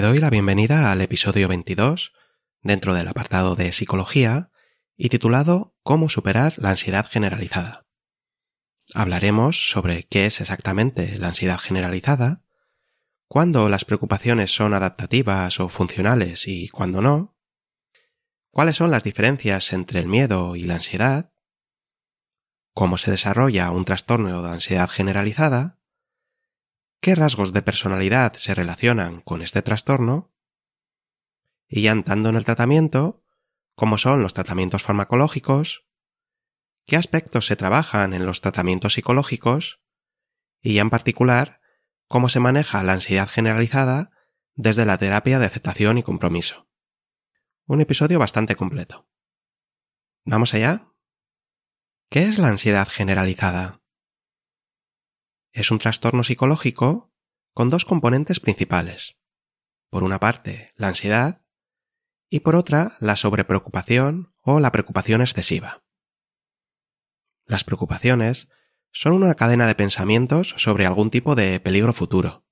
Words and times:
Te 0.00 0.06
doy 0.06 0.18
la 0.18 0.30
bienvenida 0.30 0.90
al 0.90 1.02
episodio 1.02 1.46
22, 1.46 2.14
dentro 2.62 2.94
del 2.94 3.06
apartado 3.06 3.54
de 3.54 3.70
Psicología, 3.70 4.50
y 4.96 5.10
titulado 5.10 5.76
Cómo 5.82 6.08
superar 6.08 6.54
la 6.56 6.70
ansiedad 6.70 7.06
generalizada. 7.06 7.84
Hablaremos 8.94 9.68
sobre 9.68 10.04
qué 10.04 10.24
es 10.24 10.40
exactamente 10.40 11.18
la 11.18 11.28
ansiedad 11.28 11.58
generalizada, 11.58 12.42
cuándo 13.28 13.68
las 13.68 13.84
preocupaciones 13.84 14.54
son 14.54 14.72
adaptativas 14.72 15.60
o 15.60 15.68
funcionales 15.68 16.48
y 16.48 16.70
cuándo 16.70 17.02
no, 17.02 17.36
cuáles 18.50 18.76
son 18.76 18.90
las 18.90 19.04
diferencias 19.04 19.70
entre 19.74 20.00
el 20.00 20.06
miedo 20.06 20.56
y 20.56 20.62
la 20.62 20.76
ansiedad, 20.76 21.34
cómo 22.72 22.96
se 22.96 23.10
desarrolla 23.10 23.70
un 23.70 23.84
trastorno 23.84 24.40
de 24.40 24.50
ansiedad 24.50 24.88
generalizada, 24.88 25.78
qué 27.00 27.14
rasgos 27.14 27.52
de 27.52 27.62
personalidad 27.62 28.34
se 28.34 28.54
relacionan 28.54 29.22
con 29.22 29.42
este 29.42 29.62
trastorno 29.62 30.32
y 31.66 31.82
ya 31.82 31.92
entrando 31.92 32.28
en 32.28 32.36
el 32.36 32.44
tratamiento, 32.44 33.24
cómo 33.74 33.96
son 33.96 34.22
los 34.22 34.34
tratamientos 34.34 34.82
farmacológicos, 34.82 35.86
qué 36.86 36.96
aspectos 36.96 37.46
se 37.46 37.56
trabajan 37.56 38.12
en 38.12 38.26
los 38.26 38.40
tratamientos 38.40 38.94
psicológicos 38.94 39.80
y 40.60 40.74
ya 40.74 40.82
en 40.82 40.90
particular 40.90 41.60
cómo 42.06 42.28
se 42.28 42.40
maneja 42.40 42.82
la 42.82 42.94
ansiedad 42.94 43.28
generalizada 43.28 44.10
desde 44.54 44.84
la 44.84 44.98
terapia 44.98 45.38
de 45.38 45.46
aceptación 45.46 45.96
y 45.96 46.02
compromiso. 46.02 46.68
Un 47.66 47.80
episodio 47.80 48.18
bastante 48.18 48.56
completo. 48.56 49.08
¿Vamos 50.24 50.52
allá? 50.52 50.92
¿Qué 52.10 52.24
es 52.24 52.38
la 52.38 52.48
ansiedad 52.48 52.88
generalizada? 52.88 53.79
Es 55.52 55.70
un 55.70 55.78
trastorno 55.78 56.24
psicológico 56.24 57.12
con 57.52 57.70
dos 57.70 57.84
componentes 57.84 58.40
principales. 58.40 59.16
Por 59.90 60.04
una 60.04 60.20
parte, 60.20 60.72
la 60.76 60.88
ansiedad 60.88 61.42
y 62.28 62.40
por 62.40 62.54
otra, 62.54 62.96
la 63.00 63.16
sobrepreocupación 63.16 64.34
o 64.40 64.60
la 64.60 64.70
preocupación 64.70 65.20
excesiva. 65.20 65.82
Las 67.44 67.64
preocupaciones 67.64 68.48
son 68.92 69.12
una 69.12 69.34
cadena 69.34 69.66
de 69.66 69.74
pensamientos 69.74 70.54
sobre 70.56 70.86
algún 70.86 71.10
tipo 71.10 71.34
de 71.34 71.58
peligro 71.58 71.92
futuro. 71.92 72.46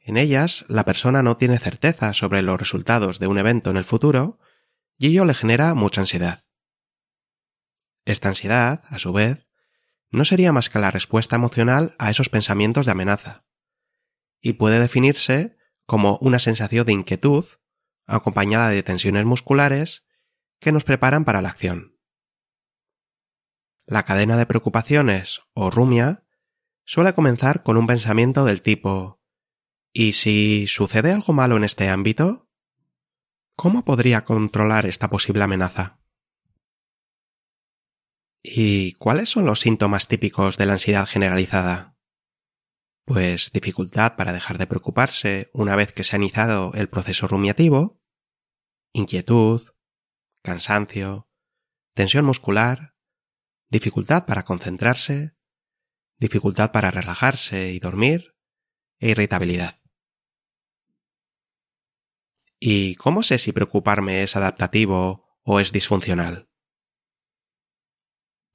En 0.00 0.16
ellas, 0.16 0.64
la 0.68 0.84
persona 0.84 1.22
no 1.22 1.36
tiene 1.36 1.58
certeza 1.58 2.12
sobre 2.12 2.42
los 2.42 2.58
resultados 2.58 3.18
de 3.18 3.26
un 3.26 3.38
evento 3.38 3.70
en 3.70 3.76
el 3.76 3.84
futuro 3.84 4.38
y 4.98 5.08
ello 5.08 5.24
le 5.24 5.34
genera 5.34 5.74
mucha 5.74 6.02
ansiedad. 6.02 6.44
Esta 8.04 8.28
ansiedad, 8.28 8.84
a 8.88 8.98
su 8.98 9.12
vez, 9.12 9.49
no 10.10 10.24
sería 10.24 10.52
más 10.52 10.68
que 10.68 10.78
la 10.78 10.90
respuesta 10.90 11.36
emocional 11.36 11.94
a 11.98 12.10
esos 12.10 12.28
pensamientos 12.28 12.86
de 12.86 12.92
amenaza, 12.92 13.44
y 14.40 14.54
puede 14.54 14.78
definirse 14.78 15.56
como 15.86 16.18
una 16.20 16.38
sensación 16.38 16.86
de 16.86 16.92
inquietud 16.92 17.44
acompañada 18.06 18.70
de 18.70 18.82
tensiones 18.82 19.24
musculares 19.24 20.04
que 20.60 20.72
nos 20.72 20.84
preparan 20.84 21.24
para 21.24 21.42
la 21.42 21.50
acción. 21.50 21.96
La 23.86 24.04
cadena 24.04 24.36
de 24.36 24.46
preocupaciones 24.46 25.40
o 25.52 25.70
rumia 25.70 26.24
suele 26.84 27.12
comenzar 27.12 27.62
con 27.62 27.76
un 27.76 27.86
pensamiento 27.86 28.44
del 28.44 28.62
tipo 28.62 29.20
¿Y 29.92 30.12
si 30.12 30.66
sucede 30.68 31.12
algo 31.12 31.32
malo 31.32 31.56
en 31.56 31.64
este 31.64 31.88
ámbito? 31.88 32.48
¿Cómo 33.56 33.84
podría 33.84 34.24
controlar 34.24 34.86
esta 34.86 35.10
posible 35.10 35.42
amenaza? 35.42 35.99
¿Y 38.42 38.94
cuáles 38.94 39.28
son 39.28 39.44
los 39.44 39.60
síntomas 39.60 40.08
típicos 40.08 40.56
de 40.56 40.66
la 40.66 40.72
ansiedad 40.72 41.06
generalizada? 41.06 41.96
Pues 43.04 43.52
dificultad 43.52 44.16
para 44.16 44.32
dejar 44.32 44.56
de 44.56 44.66
preocuparse 44.66 45.50
una 45.52 45.76
vez 45.76 45.92
que 45.92 46.04
se 46.04 46.16
ha 46.16 46.18
iniciado 46.18 46.72
el 46.74 46.88
proceso 46.88 47.28
rumiativo, 47.28 48.00
inquietud, 48.94 49.62
cansancio, 50.42 51.28
tensión 51.94 52.24
muscular, 52.24 52.94
dificultad 53.68 54.24
para 54.24 54.44
concentrarse, 54.44 55.36
dificultad 56.18 56.72
para 56.72 56.90
relajarse 56.90 57.72
y 57.72 57.78
dormir, 57.78 58.36
e 59.00 59.10
irritabilidad. 59.10 59.80
¿Y 62.58 62.94
cómo 62.96 63.22
sé 63.22 63.38
si 63.38 63.52
preocuparme 63.52 64.22
es 64.22 64.36
adaptativo 64.36 65.26
o 65.42 65.60
es 65.60 65.72
disfuncional? 65.72 66.49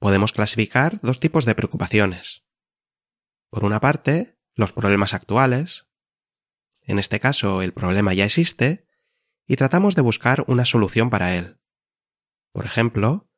Podemos 0.06 0.30
clasificar 0.30 1.00
dos 1.00 1.18
tipos 1.18 1.46
de 1.46 1.56
preocupaciones. 1.56 2.44
Por 3.50 3.64
una 3.64 3.80
parte, 3.80 4.38
los 4.54 4.72
problemas 4.72 5.14
actuales. 5.14 5.88
En 6.82 7.00
este 7.00 7.18
caso, 7.18 7.60
el 7.60 7.72
problema 7.72 8.14
ya 8.14 8.24
existe 8.24 8.86
y 9.48 9.56
tratamos 9.56 9.96
de 9.96 10.02
buscar 10.02 10.44
una 10.46 10.64
solución 10.64 11.10
para 11.10 11.34
él. 11.34 11.58
Por 12.52 12.66
ejemplo, 12.66 13.28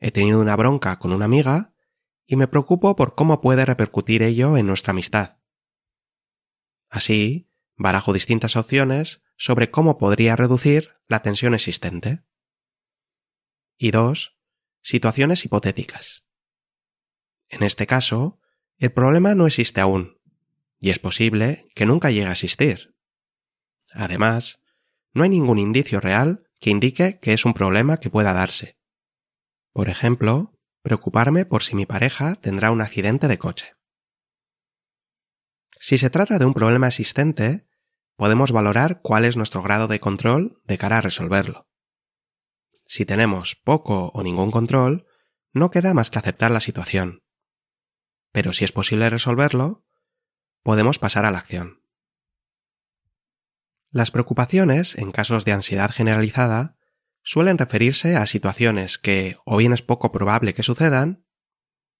he 0.00 0.10
tenido 0.10 0.38
una 0.38 0.54
bronca 0.54 0.98
con 0.98 1.14
una 1.14 1.24
amiga 1.24 1.72
y 2.26 2.36
me 2.36 2.46
preocupo 2.46 2.94
por 2.94 3.14
cómo 3.14 3.40
puede 3.40 3.64
repercutir 3.64 4.22
ello 4.22 4.58
en 4.58 4.66
nuestra 4.66 4.90
amistad. 4.90 5.38
Así, 6.90 7.50
barajo 7.74 8.12
distintas 8.12 8.54
opciones 8.54 9.22
sobre 9.38 9.70
cómo 9.70 9.96
podría 9.96 10.36
reducir 10.36 10.90
la 11.06 11.22
tensión 11.22 11.54
existente. 11.54 12.22
Y 13.78 13.92
dos, 13.92 14.37
situaciones 14.82 15.44
hipotéticas. 15.44 16.24
En 17.48 17.62
este 17.62 17.86
caso, 17.86 18.38
el 18.78 18.92
problema 18.92 19.34
no 19.34 19.46
existe 19.46 19.80
aún, 19.80 20.18
y 20.78 20.90
es 20.90 20.98
posible 20.98 21.66
que 21.74 21.86
nunca 21.86 22.10
llegue 22.10 22.26
a 22.26 22.32
existir. 22.32 22.94
Además, 23.92 24.60
no 25.12 25.24
hay 25.24 25.30
ningún 25.30 25.58
indicio 25.58 26.00
real 26.00 26.44
que 26.60 26.70
indique 26.70 27.18
que 27.20 27.32
es 27.32 27.44
un 27.44 27.54
problema 27.54 27.98
que 27.98 28.10
pueda 28.10 28.32
darse. 28.32 28.78
Por 29.72 29.88
ejemplo, 29.88 30.58
preocuparme 30.82 31.44
por 31.44 31.62
si 31.62 31.74
mi 31.74 31.86
pareja 31.86 32.34
tendrá 32.36 32.70
un 32.70 32.80
accidente 32.80 33.28
de 33.28 33.38
coche. 33.38 33.74
Si 35.80 35.98
se 35.98 36.10
trata 36.10 36.38
de 36.38 36.44
un 36.44 36.54
problema 36.54 36.88
existente, 36.88 37.68
podemos 38.16 38.50
valorar 38.50 39.00
cuál 39.00 39.24
es 39.24 39.36
nuestro 39.36 39.62
grado 39.62 39.86
de 39.86 40.00
control 40.00 40.60
de 40.64 40.78
cara 40.78 40.98
a 40.98 41.00
resolverlo. 41.00 41.67
Si 42.88 43.04
tenemos 43.04 43.54
poco 43.54 44.10
o 44.14 44.22
ningún 44.22 44.50
control, 44.50 45.06
no 45.52 45.70
queda 45.70 45.92
más 45.92 46.08
que 46.08 46.18
aceptar 46.18 46.50
la 46.50 46.60
situación. 46.60 47.22
Pero 48.32 48.54
si 48.54 48.64
es 48.64 48.72
posible 48.72 49.10
resolverlo, 49.10 49.84
podemos 50.62 50.98
pasar 50.98 51.26
a 51.26 51.30
la 51.30 51.38
acción. 51.38 51.82
Las 53.90 54.10
preocupaciones, 54.10 54.96
en 54.96 55.12
casos 55.12 55.44
de 55.44 55.52
ansiedad 55.52 55.90
generalizada, 55.90 56.78
suelen 57.22 57.58
referirse 57.58 58.16
a 58.16 58.24
situaciones 58.24 58.96
que 58.96 59.36
o 59.44 59.58
bien 59.58 59.74
es 59.74 59.82
poco 59.82 60.10
probable 60.10 60.54
que 60.54 60.62
sucedan, 60.62 61.26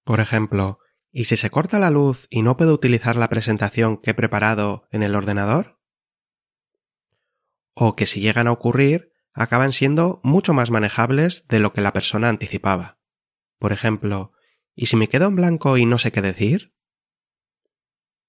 por 0.04 0.20
ejemplo, 0.20 0.78
¿y 1.10 1.24
si 1.24 1.36
se 1.36 1.50
corta 1.50 1.78
la 1.78 1.90
luz 1.90 2.26
y 2.30 2.40
no 2.40 2.56
puedo 2.56 2.72
utilizar 2.72 3.16
la 3.16 3.28
presentación 3.28 3.98
que 3.98 4.12
he 4.12 4.14
preparado 4.14 4.88
en 4.90 5.02
el 5.02 5.14
ordenador? 5.14 5.78
O 7.74 7.94
que 7.94 8.06
si 8.06 8.22
llegan 8.22 8.46
a 8.46 8.52
ocurrir, 8.52 9.07
acaban 9.32 9.72
siendo 9.72 10.20
mucho 10.22 10.54
más 10.54 10.70
manejables 10.70 11.46
de 11.48 11.58
lo 11.58 11.72
que 11.72 11.80
la 11.80 11.92
persona 11.92 12.28
anticipaba. 12.28 12.98
Por 13.58 13.72
ejemplo, 13.72 14.32
¿y 14.74 14.86
si 14.86 14.96
me 14.96 15.08
quedo 15.08 15.26
en 15.26 15.36
blanco 15.36 15.76
y 15.76 15.86
no 15.86 15.98
sé 15.98 16.12
qué 16.12 16.22
decir? 16.22 16.74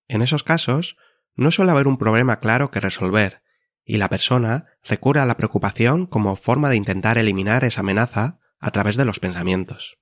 En 0.08 0.22
esos 0.22 0.44
casos, 0.44 0.98
no 1.36 1.52
suele 1.52 1.72
haber 1.72 1.88
un 1.88 1.98
problema 1.98 2.40
claro 2.40 2.72
que 2.72 2.80
resolver, 2.80 3.44
y 3.86 3.98
la 3.98 4.10
persona 4.10 4.68
recurre 4.84 5.20
a 5.20 5.26
la 5.26 5.38
preocupación 5.38 6.06
como 6.06 6.36
forma 6.36 6.70
de 6.70 6.76
intentar 6.76 7.18
eliminar 7.18 7.64
esa 7.64 7.82
amenaza 7.82 8.40
a 8.60 8.72
través 8.72 8.98
de 8.98 9.06
los 9.06 9.20
pensamientos. 9.20 9.98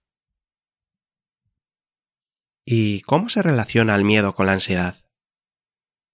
¿Y 2.65 3.01
cómo 3.01 3.29
se 3.29 3.41
relaciona 3.41 3.95
el 3.95 4.03
miedo 4.03 4.35
con 4.35 4.45
la 4.45 4.53
ansiedad? 4.53 5.05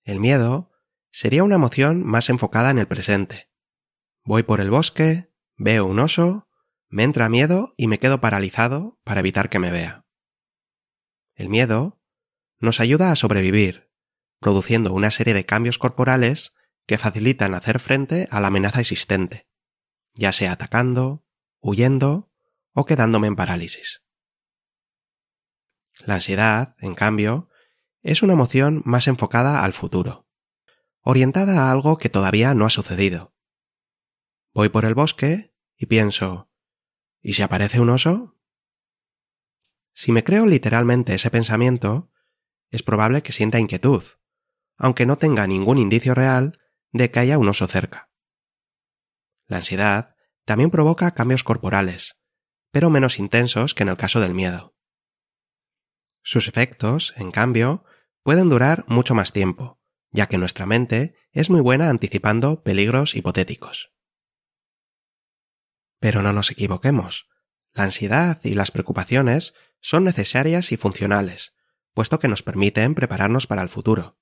El 0.03 0.19
miedo 0.19 0.71
sería 1.09 1.43
una 1.43 1.55
emoción 1.55 2.03
más 2.03 2.29
enfocada 2.29 2.69
en 2.69 2.77
el 2.77 2.87
presente, 2.87 3.49
Voy 4.25 4.43
por 4.43 4.61
el 4.61 4.69
bosque, 4.69 5.29
veo 5.57 5.85
un 5.85 5.99
oso, 5.99 6.47
me 6.87 7.03
entra 7.03 7.27
miedo 7.27 7.73
y 7.75 7.87
me 7.87 7.99
quedo 7.99 8.21
paralizado 8.21 8.99
para 9.03 9.19
evitar 9.19 9.49
que 9.49 9.59
me 9.59 9.69
vea. 9.69 10.05
El 11.35 11.49
miedo 11.49 12.01
nos 12.59 12.79
ayuda 12.79 13.11
a 13.11 13.15
sobrevivir, 13.17 13.91
produciendo 14.39 14.93
una 14.93 15.11
serie 15.11 15.33
de 15.33 15.45
cambios 15.45 15.77
corporales 15.77 16.53
que 16.85 16.97
facilitan 16.97 17.53
hacer 17.53 17.79
frente 17.79 18.27
a 18.31 18.39
la 18.39 18.47
amenaza 18.47 18.79
existente, 18.79 19.47
ya 20.13 20.31
sea 20.31 20.53
atacando, 20.53 21.25
huyendo 21.59 22.31
o 22.71 22.85
quedándome 22.85 23.27
en 23.27 23.35
parálisis. 23.35 24.03
La 26.05 26.15
ansiedad, 26.15 26.75
en 26.79 26.95
cambio, 26.95 27.49
es 28.01 28.23
una 28.23 28.33
emoción 28.33 28.81
más 28.85 29.07
enfocada 29.07 29.63
al 29.63 29.73
futuro, 29.73 30.29
orientada 31.01 31.67
a 31.67 31.71
algo 31.71 31.97
que 31.97 32.09
todavía 32.09 32.53
no 32.53 32.65
ha 32.65 32.69
sucedido. 32.69 33.32
Voy 34.53 34.69
por 34.69 34.85
el 34.85 34.93
bosque 34.93 35.55
y 35.75 35.87
pienso, 35.87 36.51
¿y 37.21 37.33
si 37.33 37.41
aparece 37.41 37.79
un 37.79 37.89
oso? 37.89 38.37
Si 39.93 40.11
me 40.11 40.23
creo 40.23 40.45
literalmente 40.45 41.15
ese 41.15 41.31
pensamiento, 41.31 42.11
es 42.69 42.83
probable 42.83 43.23
que 43.23 43.31
sienta 43.31 43.59
inquietud, 43.59 44.03
aunque 44.77 45.07
no 45.07 45.17
tenga 45.17 45.47
ningún 45.47 45.79
indicio 45.79 46.13
real 46.13 46.59
de 46.91 47.09
que 47.09 47.19
haya 47.19 47.39
un 47.39 47.49
oso 47.49 47.67
cerca. 47.67 48.11
La 49.47 49.57
ansiedad 49.57 50.15
también 50.45 50.69
provoca 50.69 51.15
cambios 51.15 51.43
corporales, 51.43 52.19
pero 52.69 52.91
menos 52.91 53.17
intensos 53.17 53.73
que 53.73 53.81
en 53.81 53.89
el 53.89 53.97
caso 53.97 54.19
del 54.19 54.35
miedo. 54.35 54.75
Sus 56.21 56.47
efectos, 56.47 57.13
en 57.17 57.31
cambio, 57.31 57.85
pueden 58.21 58.49
durar 58.49 58.85
mucho 58.87 59.15
más 59.15 59.33
tiempo, 59.33 59.81
ya 60.11 60.27
que 60.27 60.37
nuestra 60.37 60.67
mente 60.67 61.15
es 61.31 61.49
muy 61.49 61.61
buena 61.61 61.89
anticipando 61.89 62.61
peligros 62.61 63.15
hipotéticos. 63.15 63.93
Pero 66.03 66.21
no 66.21 66.33
nos 66.33 66.51
equivoquemos. 66.51 67.29
La 67.71 67.85
ansiedad 67.85 68.41
y 68.43 68.55
las 68.55 68.71
preocupaciones 68.71 69.53
son 69.79 70.03
necesarias 70.03 70.73
y 70.73 70.75
funcionales, 70.75 71.53
puesto 71.93 72.19
que 72.19 72.27
nos 72.27 72.43
permiten 72.43 72.93
prepararnos 72.93 73.47
para 73.47 73.63
el 73.63 73.69
futuro. 73.69 74.19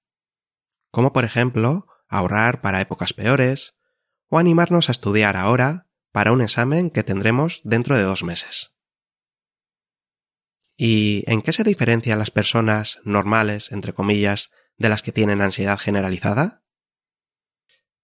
Como 0.91 1.11
por 1.11 1.25
ejemplo, 1.25 1.87
ahorrar 2.07 2.61
para 2.61 2.81
épocas 2.81 3.13
peores, 3.13 3.73
o 4.27 4.37
animarnos 4.37 4.89
a 4.89 4.91
estudiar 4.91 5.35
ahora 5.35 5.89
para 6.11 6.31
un 6.31 6.41
examen 6.41 6.91
que 6.91 7.01
tendremos 7.01 7.61
dentro 7.63 7.97
de 7.97 8.03
dos 8.03 8.23
meses. 8.23 8.73
¿Y 10.77 11.23
en 11.25 11.41
qué 11.41 11.51
se 11.51 11.63
diferencian 11.63 12.19
las 12.19 12.29
personas 12.29 12.99
normales, 13.05 13.71
entre 13.71 13.93
comillas, 13.93 14.51
de 14.77 14.89
las 14.89 15.01
que 15.01 15.11
tienen 15.11 15.41
ansiedad 15.41 15.79
generalizada? 15.79 16.63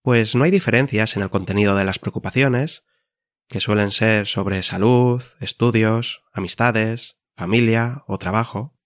Pues 0.02 0.34
no 0.34 0.46
hay 0.46 0.50
diferencias 0.50 1.16
en 1.16 1.22
el 1.22 1.30
contenido 1.30 1.76
de 1.76 1.86
las 1.86 2.00
preocupaciones, 2.00 2.87
que 3.48 3.60
suelen 3.60 3.92
ser 3.92 4.28
sobre 4.28 4.62
salud, 4.64 5.24
estudios, 5.40 6.24
amistades, 6.34 7.18
familia 7.36 8.04
o 8.08 8.18
trabajo. 8.18 8.78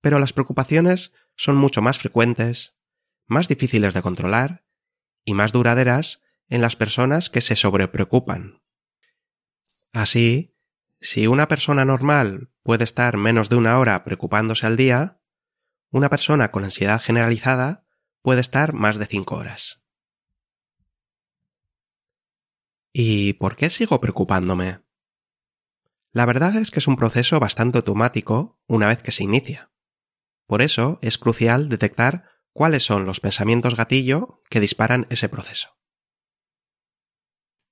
Pero 0.00 0.18
las 0.18 0.32
preocupaciones 0.32 1.12
son 1.36 1.56
mucho 1.56 1.80
más 1.82 1.98
frecuentes, 1.98 2.74
más 3.26 3.48
difíciles 3.48 3.94
de 3.94 4.02
controlar 4.02 4.64
y 5.24 5.34
más 5.34 5.52
duraderas 5.52 6.20
en 6.48 6.60
las 6.60 6.76
personas 6.76 7.30
que 7.30 7.40
se 7.40 7.56
sobrepreocupan. 7.56 8.62
Así, 9.92 10.56
si 11.00 11.26
una 11.26 11.48
persona 11.48 11.84
normal 11.84 12.50
puede 12.62 12.84
estar 12.84 13.16
menos 13.16 13.48
de 13.48 13.56
una 13.56 13.78
hora 13.78 14.04
preocupándose 14.04 14.66
al 14.66 14.76
día, 14.76 15.20
una 15.90 16.08
persona 16.08 16.50
con 16.50 16.64
ansiedad 16.64 17.00
generalizada 17.00 17.86
puede 18.22 18.40
estar 18.40 18.72
más 18.72 18.98
de 18.98 19.06
cinco 19.06 19.36
horas. 19.36 19.81
¿Y 22.92 23.34
por 23.34 23.56
qué 23.56 23.70
sigo 23.70 24.00
preocupándome? 24.00 24.80
La 26.12 26.26
verdad 26.26 26.56
es 26.56 26.70
que 26.70 26.78
es 26.78 26.86
un 26.86 26.96
proceso 26.96 27.40
bastante 27.40 27.78
automático 27.78 28.60
una 28.66 28.88
vez 28.88 29.02
que 29.02 29.12
se 29.12 29.24
inicia. 29.24 29.72
Por 30.46 30.60
eso 30.60 30.98
es 31.00 31.16
crucial 31.16 31.70
detectar 31.70 32.28
cuáles 32.52 32.84
son 32.84 33.06
los 33.06 33.20
pensamientos 33.20 33.76
gatillo 33.76 34.42
que 34.50 34.60
disparan 34.60 35.06
ese 35.08 35.30
proceso. 35.30 35.78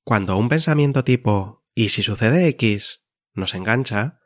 Cuando 0.04 0.38
un 0.38 0.48
pensamiento 0.48 1.04
tipo 1.04 1.66
¿y 1.74 1.90
si 1.90 2.02
sucede 2.02 2.48
X? 2.48 3.02
nos 3.34 3.54
engancha, 3.54 4.20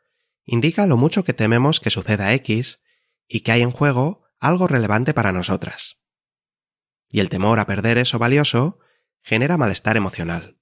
indica 0.45 0.87
lo 0.87 0.95
mucho 0.95 1.25
que 1.25 1.33
tememos 1.33 1.81
que 1.81 1.89
suceda 1.89 2.33
X 2.33 2.79
y 3.27 3.41
que 3.41 3.51
hay 3.51 3.61
en 3.61 3.71
juego 3.71 4.23
algo 4.39 4.67
relevante 4.67 5.13
para 5.13 5.33
nosotras. 5.33 5.97
Y 7.09 7.19
el 7.19 7.29
temor 7.29 7.59
a 7.59 7.65
perder 7.65 7.97
eso 7.97 8.17
valioso 8.17 8.79
genera 9.21 9.57
malestar 9.57 9.97
emocional. 9.97 10.57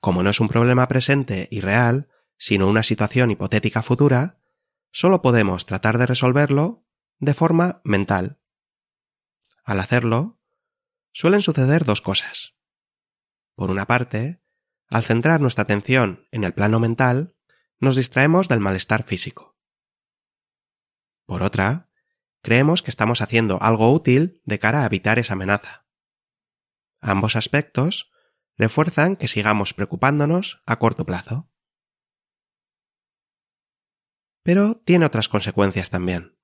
Como 0.00 0.22
no 0.22 0.30
es 0.30 0.40
un 0.40 0.48
problema 0.48 0.88
presente 0.88 1.46
y 1.50 1.60
real, 1.60 2.08
sino 2.38 2.68
una 2.68 2.82
situación 2.82 3.30
hipotética 3.30 3.82
futura, 3.82 4.40
solo 4.90 5.20
podemos 5.22 5.66
tratar 5.66 5.98
de 5.98 6.06
resolverlo 6.06 6.86
de 7.18 7.34
forma 7.34 7.82
mental. 7.84 8.40
Al 9.62 9.78
hacerlo, 9.78 10.40
suelen 11.12 11.42
suceder 11.42 11.84
dos 11.84 12.00
cosas. 12.00 12.54
Por 13.54 13.70
una 13.70 13.86
parte, 13.86 14.42
al 14.88 15.04
centrar 15.04 15.40
nuestra 15.40 15.62
atención 15.62 16.26
en 16.30 16.44
el 16.44 16.54
plano 16.54 16.80
mental, 16.80 17.36
nos 17.78 17.96
distraemos 17.96 18.48
del 18.48 18.60
malestar 18.60 19.02
físico. 19.02 19.58
Por 21.26 21.42
otra, 21.42 21.90
creemos 22.42 22.82
que 22.82 22.90
estamos 22.90 23.20
haciendo 23.20 23.62
algo 23.62 23.92
útil 23.92 24.40
de 24.44 24.58
cara 24.58 24.82
a 24.82 24.86
evitar 24.86 25.18
esa 25.18 25.34
amenaza. 25.34 25.86
Ambos 27.00 27.36
aspectos 27.36 28.10
refuerzan 28.60 29.16
que 29.16 29.26
sigamos 29.26 29.72
preocupándonos 29.72 30.62
a 30.66 30.78
corto 30.78 31.06
plazo. 31.06 31.50
Pero 34.42 34.76
tiene 34.76 35.06
otras 35.06 35.28
consecuencias 35.28 35.90
también. 35.90 36.38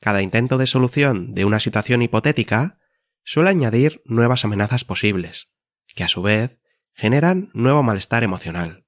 Cada 0.00 0.22
intento 0.22 0.58
de 0.58 0.66
solución 0.66 1.34
de 1.34 1.44
una 1.44 1.60
situación 1.60 2.02
hipotética 2.02 2.78
suele 3.22 3.50
añadir 3.50 4.02
nuevas 4.06 4.44
amenazas 4.44 4.84
posibles, 4.84 5.50
que 5.94 6.04
a 6.04 6.08
su 6.08 6.22
vez 6.22 6.58
generan 6.94 7.50
nuevo 7.52 7.82
malestar 7.82 8.22
emocional. 8.22 8.86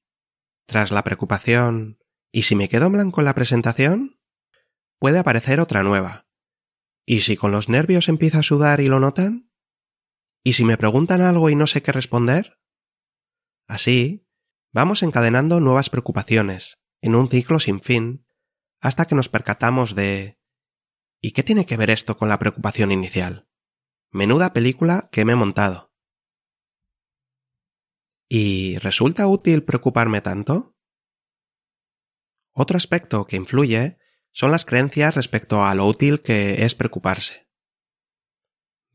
Tras 0.67 0.91
la 0.91 1.05
preocupación 1.05 1.99
¿y 2.33 2.43
si 2.45 2.55
me 2.55 2.69
quedo 2.69 2.87
en 2.87 2.93
blanco 2.93 3.23
la 3.23 3.35
presentación? 3.35 4.21
puede 4.99 5.19
aparecer 5.19 5.61
otra 5.61 5.83
nueva. 5.83 6.27
¿Y 7.07 7.21
si 7.21 7.37
con 7.37 7.53
los 7.53 7.69
nervios 7.69 8.09
empieza 8.09 8.41
a 8.41 8.43
sudar 8.43 8.81
y 8.81 8.89
lo 8.89 9.01
notan? 9.01 9.48
¿Y 10.49 10.55
si 10.55 10.65
me 10.65 10.79
preguntan 10.79 11.21
algo 11.21 11.51
y 11.51 11.55
no 11.55 11.67
sé 11.67 11.83
qué 11.83 11.93
responder? 11.93 12.59
Así, 13.67 14.27
vamos 14.73 15.03
encadenando 15.03 15.61
nuevas 15.61 15.91
preocupaciones, 15.91 16.79
en 17.03 17.17
un 17.17 17.29
ciclo 17.29 17.61
sin 17.61 17.83
fin, 17.83 18.27
hasta 18.81 19.05
que 19.05 19.15
nos 19.15 19.29
percatamos 19.29 19.95
de 19.95 20.41
¿Y 21.21 21.33
qué 21.33 21.43
tiene 21.43 21.67
que 21.67 21.77
ver 21.77 21.91
esto 21.91 22.17
con 22.17 22.31
la 22.31 22.39
preocupación 22.39 22.93
inicial? 22.93 23.47
Menuda 24.11 24.55
película 24.55 25.11
que 25.13 25.27
me 25.27 25.35
he 25.35 25.37
montado. 25.37 25.93
¿Y 28.27 28.79
resulta 28.79 29.27
útil 29.27 29.65
preocuparme 29.65 30.23
tanto? 30.23 30.79
Otro 32.55 32.79
aspecto 32.79 33.27
que 33.27 33.37
influye 33.37 33.99
son 34.33 34.51
las 34.51 34.65
creencias 34.65 35.15
respecto 35.15 35.63
a 35.63 35.75
lo 35.75 35.85
útil 35.85 36.23
que 36.23 36.65
es 36.65 36.75
preocuparse. 36.75 37.48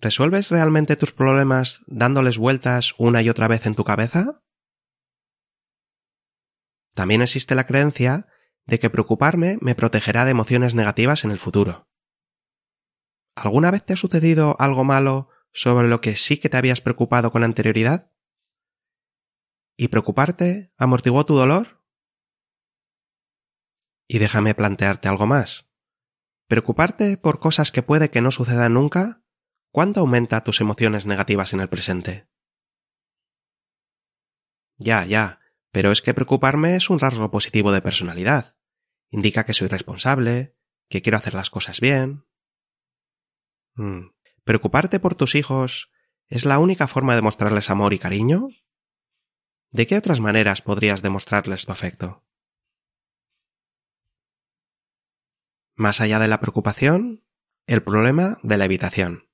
¿Resuelves 0.03 0.49
realmente 0.49 0.97
tus 0.97 1.13
problemas 1.13 1.81
dándoles 1.87 2.37
vueltas 2.37 2.93
una 2.97 3.21
y 3.21 3.29
otra 3.29 3.47
vez 3.47 3.65
en 3.65 3.73
tu 3.73 3.85
cabeza? 3.85 4.43
También 6.93 7.21
existe 7.21 7.55
la 7.55 7.65
creencia 7.65 8.27
de 8.65 8.79
que 8.79 8.89
preocuparme 8.89 9.57
me 9.61 9.75
protegerá 9.75 10.25
de 10.25 10.31
emociones 10.31 10.73
negativas 10.73 11.23
en 11.23 11.31
el 11.31 11.39
futuro. 11.39 11.87
¿Alguna 13.33 13.71
vez 13.71 13.85
te 13.85 13.93
ha 13.93 13.95
sucedido 13.95 14.57
algo 14.59 14.83
malo 14.83 15.29
sobre 15.53 15.87
lo 15.87 16.01
que 16.01 16.17
sí 16.17 16.37
que 16.37 16.49
te 16.49 16.57
habías 16.57 16.81
preocupado 16.81 17.31
con 17.31 17.45
anterioridad? 17.45 18.11
¿Y 19.77 19.87
preocuparte 19.87 20.73
amortiguó 20.75 21.25
tu 21.25 21.35
dolor? 21.35 21.81
Y 24.09 24.19
déjame 24.19 24.53
plantearte 24.53 25.07
algo 25.07 25.27
más. 25.27 25.69
¿Preocuparte 26.49 27.17
por 27.17 27.39
cosas 27.39 27.71
que 27.71 27.83
puede 27.83 28.11
que 28.11 28.19
no 28.19 28.31
sucedan 28.31 28.73
nunca? 28.73 29.22
¿Cuánto 29.73 30.01
aumenta 30.01 30.43
tus 30.43 30.61
emociones 30.61 31.07
negativas 31.07 31.51
en 31.51 31.59
el 31.59 31.67
presente? 31.67 32.29
Ya, 34.77 35.03
ya, 35.03 35.39
pero 35.71 35.91
es 35.91 36.03
que 36.03 36.13
preocuparme 36.13 36.75
es 36.75 36.91
un 36.91 36.99
rasgo 36.99 37.31
positivo 37.31 37.71
de 37.71 37.81
personalidad. 37.81 38.55
Indica 39.09 39.45
que 39.45 39.55
soy 39.55 39.69
responsable, 39.69 40.55
que 40.89 41.01
quiero 41.01 41.17
hacer 41.17 41.33
las 41.33 41.49
cosas 41.49 41.79
bien. 41.79 42.27
Mm. 43.73 44.11
¿Preocuparte 44.43 44.99
por 44.99 45.15
tus 45.15 45.33
hijos 45.33 45.89
es 46.27 46.45
la 46.45 46.59
única 46.59 46.87
forma 46.87 47.15
de 47.15 47.23
mostrarles 47.23 47.71
amor 47.71 47.93
y 47.93 47.97
cariño? 47.97 48.49
¿De 49.71 49.87
qué 49.87 49.97
otras 49.97 50.19
maneras 50.19 50.61
podrías 50.61 51.01
demostrarles 51.01 51.65
tu 51.65 51.71
afecto? 51.71 52.23
Más 55.73 55.99
allá 55.99 56.19
de 56.19 56.27
la 56.27 56.39
preocupación, 56.39 57.25
el 57.65 57.81
problema 57.81 58.37
de 58.43 58.57
la 58.57 58.65
evitación. 58.65 59.32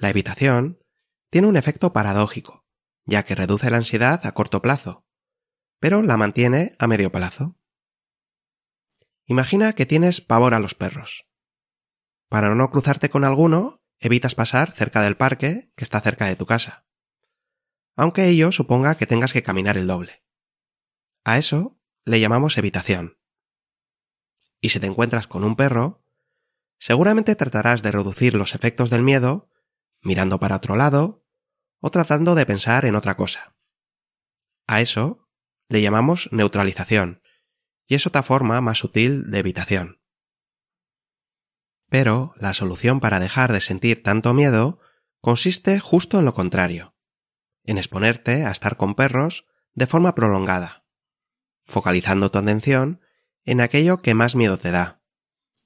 La 0.00 0.08
evitación 0.08 0.82
tiene 1.28 1.46
un 1.46 1.58
efecto 1.58 1.92
paradójico, 1.92 2.64
ya 3.04 3.22
que 3.26 3.34
reduce 3.34 3.68
la 3.68 3.76
ansiedad 3.76 4.24
a 4.24 4.32
corto 4.32 4.62
plazo, 4.62 5.04
pero 5.78 6.00
la 6.00 6.16
mantiene 6.16 6.74
a 6.78 6.86
medio 6.86 7.12
plazo. 7.12 7.58
Imagina 9.26 9.74
que 9.74 9.84
tienes 9.84 10.22
pavor 10.22 10.54
a 10.54 10.58
los 10.58 10.74
perros. 10.74 11.26
Para 12.30 12.54
no 12.54 12.70
cruzarte 12.70 13.10
con 13.10 13.24
alguno, 13.24 13.82
evitas 13.98 14.34
pasar 14.34 14.72
cerca 14.72 15.02
del 15.02 15.18
parque 15.18 15.70
que 15.76 15.84
está 15.84 16.00
cerca 16.00 16.24
de 16.24 16.36
tu 16.36 16.46
casa, 16.46 16.86
aunque 17.94 18.26
ello 18.26 18.52
suponga 18.52 18.96
que 18.96 19.06
tengas 19.06 19.34
que 19.34 19.42
caminar 19.42 19.76
el 19.76 19.86
doble. 19.86 20.24
A 21.24 21.36
eso 21.36 21.76
le 22.06 22.20
llamamos 22.20 22.56
evitación. 22.56 23.18
Y 24.62 24.70
si 24.70 24.80
te 24.80 24.86
encuentras 24.86 25.26
con 25.26 25.44
un 25.44 25.56
perro, 25.56 26.02
seguramente 26.78 27.36
tratarás 27.36 27.82
de 27.82 27.90
reducir 27.90 28.32
los 28.32 28.54
efectos 28.54 28.88
del 28.88 29.02
miedo 29.02 29.49
mirando 30.02 30.38
para 30.38 30.56
otro 30.56 30.76
lado 30.76 31.24
o 31.80 31.90
tratando 31.90 32.34
de 32.34 32.46
pensar 32.46 32.84
en 32.84 32.94
otra 32.94 33.16
cosa. 33.16 33.54
A 34.66 34.80
eso 34.80 35.28
le 35.68 35.82
llamamos 35.82 36.28
neutralización, 36.32 37.22
y 37.86 37.94
es 37.94 38.06
otra 38.06 38.22
forma 38.22 38.60
más 38.60 38.78
sutil 38.78 39.30
de 39.30 39.38
evitación. 39.38 40.00
Pero 41.88 42.34
la 42.36 42.54
solución 42.54 43.00
para 43.00 43.18
dejar 43.18 43.52
de 43.52 43.60
sentir 43.60 44.02
tanto 44.02 44.32
miedo 44.32 44.80
consiste 45.20 45.80
justo 45.80 46.18
en 46.18 46.24
lo 46.24 46.34
contrario, 46.34 46.94
en 47.64 47.78
exponerte 47.78 48.44
a 48.44 48.50
estar 48.50 48.76
con 48.76 48.94
perros 48.94 49.46
de 49.74 49.86
forma 49.86 50.14
prolongada, 50.14 50.84
focalizando 51.64 52.30
tu 52.30 52.38
atención 52.38 53.00
en 53.44 53.60
aquello 53.60 54.02
que 54.02 54.14
más 54.14 54.34
miedo 54.34 54.58
te 54.58 54.70
da, 54.70 55.02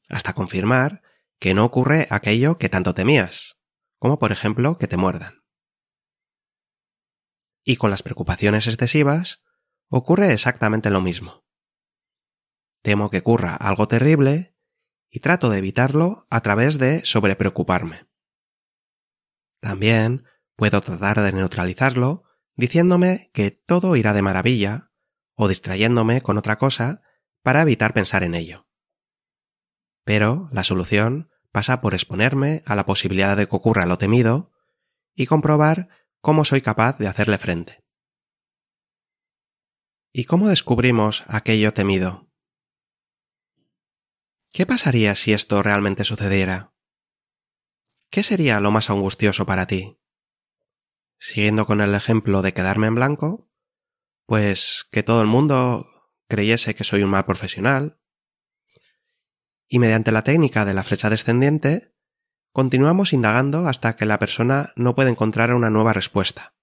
hasta 0.09 0.33
confirmar 0.33 1.03
que 1.39 1.55
no 1.55 1.65
ocurre 1.65 2.07
aquello 2.11 2.59
que 2.59 2.69
tanto 2.69 2.95
temías, 2.95 3.54
como 4.05 4.19
por 4.19 4.33
ejemplo 4.33 4.77
que 4.77 4.87
te 4.87 4.99
muerdan. 4.99 5.47
Y 7.65 7.77
con 7.77 7.89
las 7.89 8.03
preocupaciones 8.03 8.67
excesivas 8.67 9.43
ocurre 9.89 10.31
exactamente 10.35 10.91
lo 10.91 11.01
mismo. 11.01 11.47
Temo 12.83 13.09
que 13.09 13.21
ocurra 13.21 13.55
algo 13.55 13.89
terrible 13.89 14.59
y 15.09 15.21
trato 15.21 15.49
de 15.49 15.57
evitarlo 15.57 16.27
a 16.29 16.43
través 16.43 16.77
de 16.79 17.03
sobrepreocuparme. 17.03 18.07
También 19.63 20.27
puedo 20.55 20.83
tratar 20.83 21.23
de 21.23 21.33
neutralizarlo 21.33 22.25
diciéndome 22.57 23.31
que 23.33 23.53
todo 23.53 23.97
irá 23.97 24.13
de 24.13 24.21
maravilla 24.21 24.93
o 25.35 25.49
distrayéndome 25.49 26.21
con 26.21 26.37
otra 26.37 26.59
cosa 26.59 27.01
para 27.43 27.63
evitar 27.63 27.95
pensar 27.95 28.23
en 28.23 28.35
ello. 28.35 28.69
Pero 30.05 30.51
la 30.53 30.63
solución 30.63 31.31
pasa 31.55 31.81
por 31.81 31.95
exponerme 31.95 32.65
a 32.67 32.75
la 32.75 32.85
posibilidad 32.85 33.37
de 33.37 33.47
que 33.47 33.55
ocurra 33.55 33.87
lo 33.87 33.97
temido 33.97 34.51
y 35.15 35.27
comprobar 35.27 35.89
cómo 36.21 36.45
soy 36.45 36.63
capaz 36.63 36.99
de 36.99 37.07
hacerle 37.07 37.39
frente. 37.39 37.85
¿Y 40.13 40.25
cómo 40.25 40.49
descubrimos 40.49 41.23
aquello 41.29 41.73
temido? 41.73 42.29
¿Qué 44.51 44.67
pasaría 44.67 45.15
si 45.15 45.33
esto 45.33 45.63
realmente 45.63 46.03
sucediera? 46.03 46.75
¿Qué 48.11 48.25
sería 48.25 48.59
lo 48.59 48.73
más 48.73 48.91
angustioso 48.91 49.47
para 49.47 49.69
ti? 49.69 50.01
Siguiendo 51.21 51.67
con 51.67 51.81
el 51.81 51.95
ejemplo 51.95 52.43
de 52.43 52.53
quedarme 52.53 52.89
en 52.89 52.97
blanco, 52.97 53.49
pues 54.27 54.89
que 54.91 55.05
todo 55.05 55.21
el 55.21 55.29
mundo 55.29 55.89
creyese 56.27 56.75
que 56.75 56.83
soy 56.83 57.05
un 57.05 57.11
mal 57.11 57.25
profesional, 57.25 58.01
y 59.69 59.79
mediante 59.79 60.13
la 60.13 60.25
técnica 60.25 60.65
de 60.65 60.75
la 60.75 60.85
flecha 60.85 61.11
descendiente, 61.11 61.95
continuamos 62.53 63.13
indagando 63.13 63.67
hasta 63.67 63.97
que 63.97 64.07
la 64.07 64.19
persona 64.19 64.73
no 64.77 64.95
puede 64.95 65.11
encontrar 65.11 65.55
una 65.55 65.71
nueva 65.71 65.93
respuesta. 65.93 66.55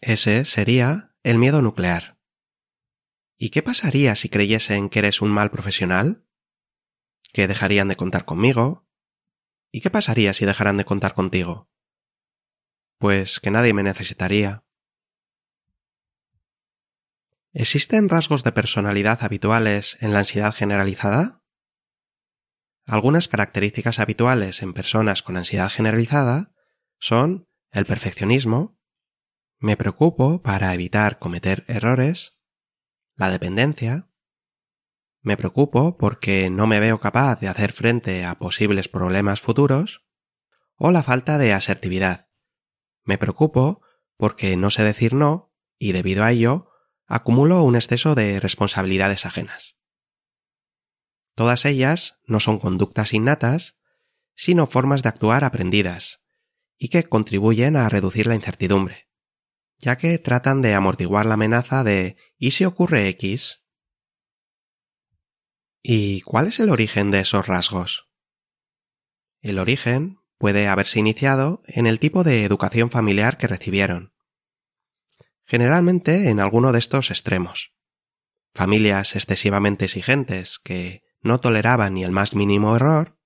Ese 0.00 0.44
sería 0.44 1.14
el 1.22 1.38
miedo 1.38 1.62
nuclear. 1.62 2.18
¿Y 3.36 3.50
qué 3.50 3.62
pasaría 3.62 4.14
si 4.14 4.28
creyesen 4.28 4.88
que 4.88 5.00
eres 5.00 5.20
un 5.20 5.30
mal 5.30 5.50
profesional? 5.50 6.24
que 7.32 7.48
dejarían 7.48 7.88
de 7.88 7.96
contar 7.96 8.24
conmigo. 8.24 8.86
¿Y 9.72 9.80
qué 9.80 9.90
pasaría 9.90 10.34
si 10.34 10.44
dejaran 10.44 10.76
de 10.76 10.84
contar 10.84 11.14
contigo? 11.14 11.70
Pues 12.98 13.40
que 13.40 13.50
nadie 13.50 13.72
me 13.72 13.82
necesitaría. 13.82 14.64
¿Existen 17.54 18.08
rasgos 18.08 18.44
de 18.44 18.52
personalidad 18.52 19.22
habituales 19.22 19.98
en 20.00 20.12
la 20.12 20.20
ansiedad 20.20 20.54
generalizada? 20.54 21.41
Algunas 22.84 23.28
características 23.28 23.98
habituales 23.98 24.62
en 24.62 24.72
personas 24.72 25.22
con 25.22 25.36
ansiedad 25.36 25.70
generalizada 25.70 26.52
son 26.98 27.48
el 27.70 27.86
perfeccionismo, 27.86 28.78
me 29.58 29.76
preocupo 29.76 30.42
para 30.42 30.74
evitar 30.74 31.18
cometer 31.18 31.64
errores, 31.68 32.36
la 33.14 33.30
dependencia, 33.30 34.08
me 35.24 35.36
preocupo 35.36 35.96
porque 35.96 36.50
no 36.50 36.66
me 36.66 36.80
veo 36.80 36.98
capaz 36.98 37.38
de 37.38 37.46
hacer 37.46 37.72
frente 37.72 38.24
a 38.24 38.34
posibles 38.40 38.88
problemas 38.88 39.40
futuros. 39.40 40.04
O 40.74 40.90
la 40.90 41.04
falta 41.04 41.38
de 41.38 41.52
asertividad. 41.52 42.28
Me 43.04 43.18
preocupo 43.18 43.82
porque 44.16 44.56
no 44.56 44.70
sé 44.70 44.82
decir 44.82 45.14
no 45.14 45.54
y 45.78 45.92
debido 45.92 46.24
a 46.24 46.32
ello 46.32 46.70
acumulo 47.06 47.62
un 47.62 47.76
exceso 47.76 48.16
de 48.16 48.40
responsabilidades 48.40 49.24
ajenas. 49.24 49.76
Todas 51.34 51.64
ellas 51.64 52.18
no 52.26 52.40
son 52.40 52.58
conductas 52.58 53.14
innatas, 53.14 53.76
sino 54.34 54.66
formas 54.66 55.02
de 55.02 55.08
actuar 55.08 55.44
aprendidas, 55.44 56.20
y 56.76 56.88
que 56.88 57.04
contribuyen 57.04 57.76
a 57.76 57.88
reducir 57.88 58.26
la 58.26 58.34
incertidumbre, 58.34 59.08
ya 59.78 59.96
que 59.96 60.18
tratan 60.18 60.62
de 60.62 60.74
amortiguar 60.74 61.26
la 61.26 61.34
amenaza 61.34 61.84
de 61.84 62.16
¿y 62.38 62.50
si 62.52 62.64
ocurre 62.64 63.08
X? 63.08 63.62
¿Y 65.82 66.20
cuál 66.22 66.46
es 66.48 66.60
el 66.60 66.70
origen 66.70 67.10
de 67.10 67.20
esos 67.20 67.46
rasgos? 67.46 68.08
El 69.40 69.58
origen 69.58 70.18
puede 70.38 70.68
haberse 70.68 71.00
iniciado 71.00 71.62
en 71.66 71.86
el 71.86 71.98
tipo 71.98 72.24
de 72.24 72.44
educación 72.44 72.90
familiar 72.90 73.38
que 73.38 73.48
recibieron. 73.48 74.12
Generalmente 75.44 76.30
en 76.30 76.40
alguno 76.40 76.72
de 76.72 76.78
estos 76.78 77.10
extremos. 77.10 77.72
Familias 78.54 79.16
excesivamente 79.16 79.86
exigentes 79.86 80.58
que 80.58 81.02
no 81.22 81.40
toleraban 81.40 81.94
ni 81.94 82.04
el 82.04 82.10
más 82.10 82.34
mínimo 82.34 82.76
error, 82.76 83.18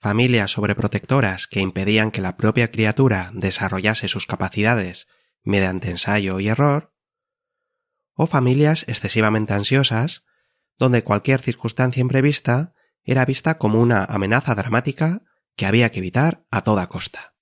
familias 0.00 0.52
sobreprotectoras 0.52 1.46
que 1.46 1.60
impedían 1.60 2.10
que 2.10 2.22
la 2.22 2.36
propia 2.36 2.70
criatura 2.70 3.30
desarrollase 3.34 4.08
sus 4.08 4.26
capacidades 4.26 5.06
mediante 5.42 5.90
ensayo 5.90 6.40
y 6.40 6.48
error, 6.48 6.94
o 8.14 8.26
familias 8.26 8.84
excesivamente 8.88 9.54
ansiosas 9.54 10.24
donde 10.78 11.04
cualquier 11.04 11.40
circunstancia 11.42 12.00
imprevista 12.00 12.74
era 13.04 13.24
vista 13.24 13.58
como 13.58 13.80
una 13.80 14.04
amenaza 14.04 14.54
dramática 14.54 15.22
que 15.56 15.66
había 15.66 15.90
que 15.90 15.98
evitar 15.98 16.46
a 16.50 16.62
toda 16.62 16.88
costa. 16.88 17.34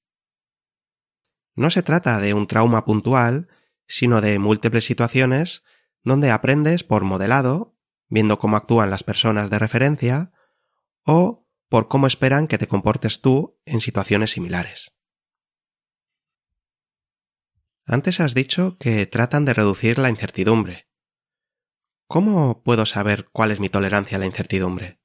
No 1.55 1.71
se 1.71 1.83
trata 1.83 2.21
de 2.21 2.35
un 2.35 2.47
trauma 2.47 2.85
puntual, 2.85 3.49
sino 3.87 4.21
de 4.21 4.39
múltiples 4.39 4.85
situaciones 4.85 5.63
donde 6.03 6.31
aprendes 6.31 6.85
por 6.85 7.05
modelado, 7.05 7.78
viendo 8.09 8.39
cómo 8.39 8.57
actúan 8.57 8.91
las 8.91 9.05
personas 9.05 9.51
de 9.51 9.59
referencia, 9.59 10.33
o 11.05 11.47
por 11.69 11.89
cómo 11.89 12.07
esperan 12.07 12.49
que 12.49 12.59
te 12.59 12.67
comportes 12.67 13.21
tú 13.21 13.59
en 13.65 13.81
situaciones 13.81 14.31
similares. 14.31 14.93
Antes 17.85 18.21
has 18.21 18.35
dicho 18.35 18.77
que 18.79 19.07
tratan 19.07 19.45
de 19.45 19.55
reducir 19.55 19.99
la 19.99 20.11
incertidumbre, 20.11 20.89
¿Cómo 22.09 22.63
puedo 22.63 22.87
saber 22.87 23.29
cuál 23.33 23.51
es 23.51 23.61
mi 23.61 23.69
tolerancia 23.69 24.17
a 24.17 24.19
la 24.19 24.25
incertidumbre? 24.25 24.99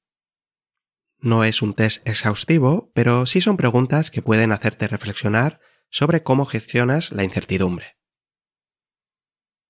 No 1.20 1.44
es 1.44 1.62
un 1.62 1.74
test 1.74 2.08
exhaustivo, 2.08 2.94
pero 2.96 3.26
sí 3.26 3.42
son 3.42 3.58
preguntas 3.58 4.10
que 4.10 4.22
pueden 4.22 4.54
hacerte 4.54 4.88
reflexionar 4.88 5.60
sobre 5.90 6.24
cómo 6.24 6.46
gestionas 6.46 7.12
la 7.12 7.26
incertidumbre. 7.26 7.98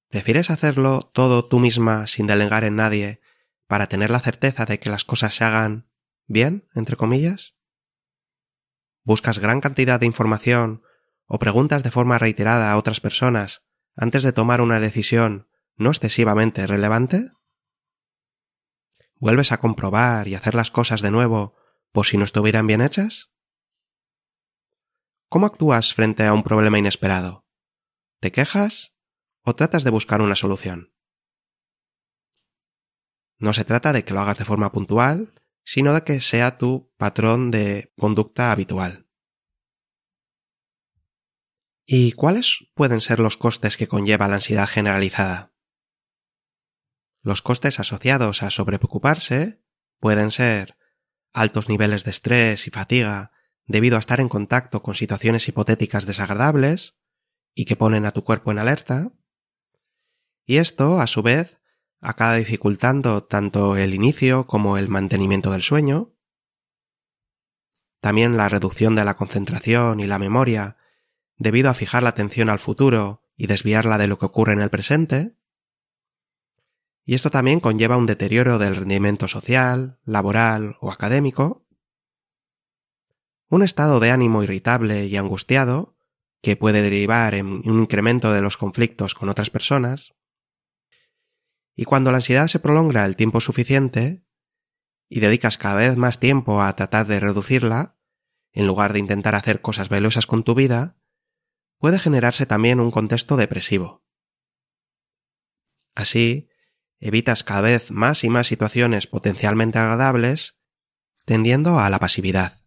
¿Prefieres 0.09 0.51
hacerlo 0.51 1.09
todo 1.11 1.47
tú 1.47 1.57
misma 1.57 2.05
sin 2.05 2.27
delegar 2.27 2.65
en 2.65 2.75
nadie 2.75 3.19
para 3.73 3.89
tener 3.89 4.11
la 4.11 4.19
certeza 4.19 4.65
de 4.65 4.79
que 4.79 4.91
las 4.91 5.03
cosas 5.03 5.33
se 5.33 5.43
hagan 5.43 5.89
bien, 6.27 6.69
entre 6.75 6.95
comillas? 6.95 7.55
¿Buscas 9.01 9.39
gran 9.39 9.61
cantidad 9.61 9.99
de 9.99 10.05
información 10.05 10.83
o 11.25 11.39
preguntas 11.39 11.81
de 11.81 11.89
forma 11.89 12.19
reiterada 12.19 12.71
a 12.71 12.77
otras 12.77 12.99
personas 12.99 13.63
antes 13.95 14.21
de 14.21 14.31
tomar 14.31 14.61
una 14.61 14.79
decisión 14.79 15.49
no 15.75 15.89
excesivamente 15.89 16.67
relevante? 16.67 17.31
¿Vuelves 19.15 19.51
a 19.51 19.57
comprobar 19.57 20.27
y 20.27 20.35
hacer 20.35 20.53
las 20.53 20.69
cosas 20.69 21.01
de 21.01 21.09
nuevo 21.09 21.55
por 21.91 22.05
si 22.05 22.17
no 22.17 22.25
estuvieran 22.25 22.67
bien 22.67 22.79
hechas? 22.79 23.31
¿Cómo 25.29 25.47
actúas 25.47 25.95
frente 25.95 26.27
a 26.27 26.33
un 26.33 26.43
problema 26.43 26.77
inesperado? 26.77 27.47
¿Te 28.19 28.31
quejas 28.31 28.93
o 29.41 29.55
tratas 29.55 29.83
de 29.83 29.89
buscar 29.89 30.21
una 30.21 30.35
solución? 30.35 30.92
No 33.43 33.51
se 33.51 33.65
trata 33.65 33.91
de 33.91 34.05
que 34.05 34.13
lo 34.13 34.21
hagas 34.21 34.37
de 34.37 34.45
forma 34.45 34.71
puntual, 34.71 35.33
sino 35.65 35.93
de 35.93 36.03
que 36.03 36.21
sea 36.21 36.57
tu 36.57 36.93
patrón 36.95 37.51
de 37.51 37.91
conducta 37.97 38.53
habitual. 38.53 39.09
¿Y 41.85 42.13
cuáles 42.13 42.69
pueden 42.73 43.01
ser 43.01 43.19
los 43.19 43.35
costes 43.35 43.75
que 43.75 43.89
conlleva 43.89 44.29
la 44.29 44.35
ansiedad 44.35 44.65
generalizada? 44.65 45.51
Los 47.21 47.41
costes 47.41 47.81
asociados 47.81 48.43
a 48.43 48.49
sobrepreocuparse 48.49 49.61
pueden 49.99 50.31
ser 50.31 50.77
altos 51.33 51.67
niveles 51.67 52.05
de 52.05 52.11
estrés 52.11 52.65
y 52.65 52.69
fatiga 52.69 53.33
debido 53.65 53.97
a 53.97 53.99
estar 53.99 54.21
en 54.21 54.29
contacto 54.29 54.81
con 54.81 54.95
situaciones 54.95 55.45
hipotéticas 55.49 56.05
desagradables 56.05 56.95
y 57.53 57.65
que 57.65 57.75
ponen 57.75 58.05
a 58.05 58.11
tu 58.11 58.23
cuerpo 58.23 58.51
en 58.51 58.59
alerta, 58.59 59.11
y 60.45 60.59
esto, 60.59 61.01
a 61.01 61.07
su 61.07 61.23
vez, 61.23 61.59
acaba 62.03 62.35
dificultando 62.35 63.23
tanto 63.23 63.77
el 63.77 63.93
inicio 63.93 64.45
como 64.45 64.77
el 64.77 64.89
mantenimiento 64.89 65.51
del 65.51 65.63
sueño, 65.63 66.13
también 68.01 68.35
la 68.35 68.49
reducción 68.49 68.95
de 68.95 69.05
la 69.05 69.15
concentración 69.15 70.01
y 70.01 70.07
la 70.07 70.19
memoria 70.19 70.75
debido 71.37 71.69
a 71.69 71.73
fijar 71.73 72.03
la 72.03 72.09
atención 72.09 72.49
al 72.49 72.59
futuro 72.59 73.23
y 73.37 73.47
desviarla 73.47 73.97
de 73.97 74.07
lo 74.07 74.19
que 74.19 74.25
ocurre 74.25 74.53
en 74.53 74.59
el 74.59 74.69
presente, 74.69 75.37
y 77.05 77.15
esto 77.15 77.29
también 77.31 77.59
conlleva 77.59 77.97
un 77.97 78.05
deterioro 78.05 78.59
del 78.59 78.75
rendimiento 78.75 79.27
social, 79.27 79.99
laboral 80.05 80.77
o 80.79 80.91
académico, 80.91 81.65
un 83.49 83.63
estado 83.63 83.99
de 83.99 84.11
ánimo 84.11 84.43
irritable 84.43 85.05
y 85.05 85.15
angustiado, 85.15 85.97
que 86.41 86.57
puede 86.57 86.81
derivar 86.81 87.35
en 87.35 87.47
un 87.69 87.81
incremento 87.81 88.33
de 88.33 88.41
los 88.41 88.57
conflictos 88.57 89.15
con 89.15 89.29
otras 89.29 89.49
personas, 89.49 90.13
y 91.75 91.85
cuando 91.85 92.11
la 92.11 92.17
ansiedad 92.17 92.47
se 92.47 92.59
prolonga 92.59 93.05
el 93.05 93.15
tiempo 93.15 93.39
suficiente, 93.39 94.23
y 95.09 95.19
dedicas 95.19 95.57
cada 95.57 95.75
vez 95.75 95.97
más 95.97 96.19
tiempo 96.19 96.61
a 96.61 96.75
tratar 96.75 97.07
de 97.07 97.19
reducirla, 97.19 97.97
en 98.51 98.67
lugar 98.67 98.93
de 98.93 98.99
intentar 98.99 99.35
hacer 99.35 99.61
cosas 99.61 99.89
valiosas 99.89 100.27
con 100.27 100.43
tu 100.43 100.55
vida, 100.55 100.97
puede 101.77 101.99
generarse 101.99 102.45
también 102.45 102.79
un 102.79 102.91
contexto 102.91 103.35
depresivo. 103.35 104.03
Así, 105.95 106.49
evitas 106.99 107.43
cada 107.43 107.61
vez 107.61 107.91
más 107.91 108.23
y 108.23 108.29
más 108.29 108.47
situaciones 108.47 109.07
potencialmente 109.07 109.79
agradables, 109.79 110.57
tendiendo 111.25 111.79
a 111.79 111.89
la 111.89 111.99
pasividad. 111.99 112.65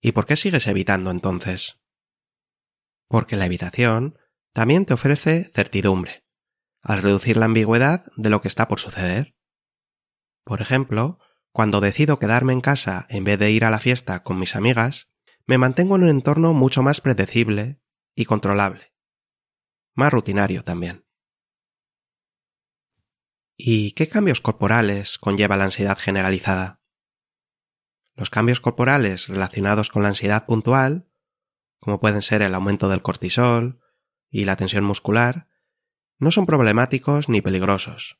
¿Y 0.00 0.12
por 0.12 0.26
qué 0.26 0.36
sigues 0.36 0.66
evitando 0.66 1.10
entonces? 1.10 1.80
Porque 3.08 3.36
la 3.36 3.46
evitación 3.46 4.18
también 4.52 4.86
te 4.86 4.94
ofrece 4.94 5.50
certidumbre, 5.54 6.24
al 6.82 7.02
reducir 7.02 7.36
la 7.36 7.46
ambigüedad 7.46 8.06
de 8.16 8.30
lo 8.30 8.40
que 8.40 8.48
está 8.48 8.68
por 8.68 8.80
suceder. 8.80 9.36
Por 10.44 10.62
ejemplo, 10.62 11.18
cuando 11.52 11.80
decido 11.80 12.18
quedarme 12.18 12.52
en 12.52 12.60
casa 12.60 13.06
en 13.08 13.24
vez 13.24 13.38
de 13.38 13.50
ir 13.50 13.64
a 13.64 13.70
la 13.70 13.80
fiesta 13.80 14.22
con 14.22 14.38
mis 14.38 14.54
amigas, 14.54 15.08
me 15.46 15.58
mantengo 15.58 15.96
en 15.96 16.04
un 16.04 16.10
entorno 16.10 16.52
mucho 16.52 16.82
más 16.82 17.00
predecible 17.00 17.80
y 18.14 18.24
controlable, 18.24 18.92
más 19.94 20.12
rutinario 20.12 20.62
también. 20.62 21.06
¿Y 23.56 23.92
qué 23.92 24.08
cambios 24.08 24.40
corporales 24.40 25.18
conlleva 25.18 25.56
la 25.56 25.64
ansiedad 25.64 25.98
generalizada? 25.98 26.80
Los 28.14 28.30
cambios 28.30 28.60
corporales 28.60 29.28
relacionados 29.28 29.90
con 29.90 30.02
la 30.02 30.08
ansiedad 30.08 30.46
puntual, 30.46 31.10
como 31.80 31.98
pueden 31.98 32.22
ser 32.22 32.42
el 32.42 32.54
aumento 32.54 32.88
del 32.88 33.02
cortisol 33.02 33.80
y 34.30 34.44
la 34.44 34.56
tensión 34.56 34.84
muscular, 34.84 35.48
no 36.18 36.30
son 36.30 36.46
problemáticos 36.46 37.28
ni 37.28 37.40
peligrosos. 37.40 38.18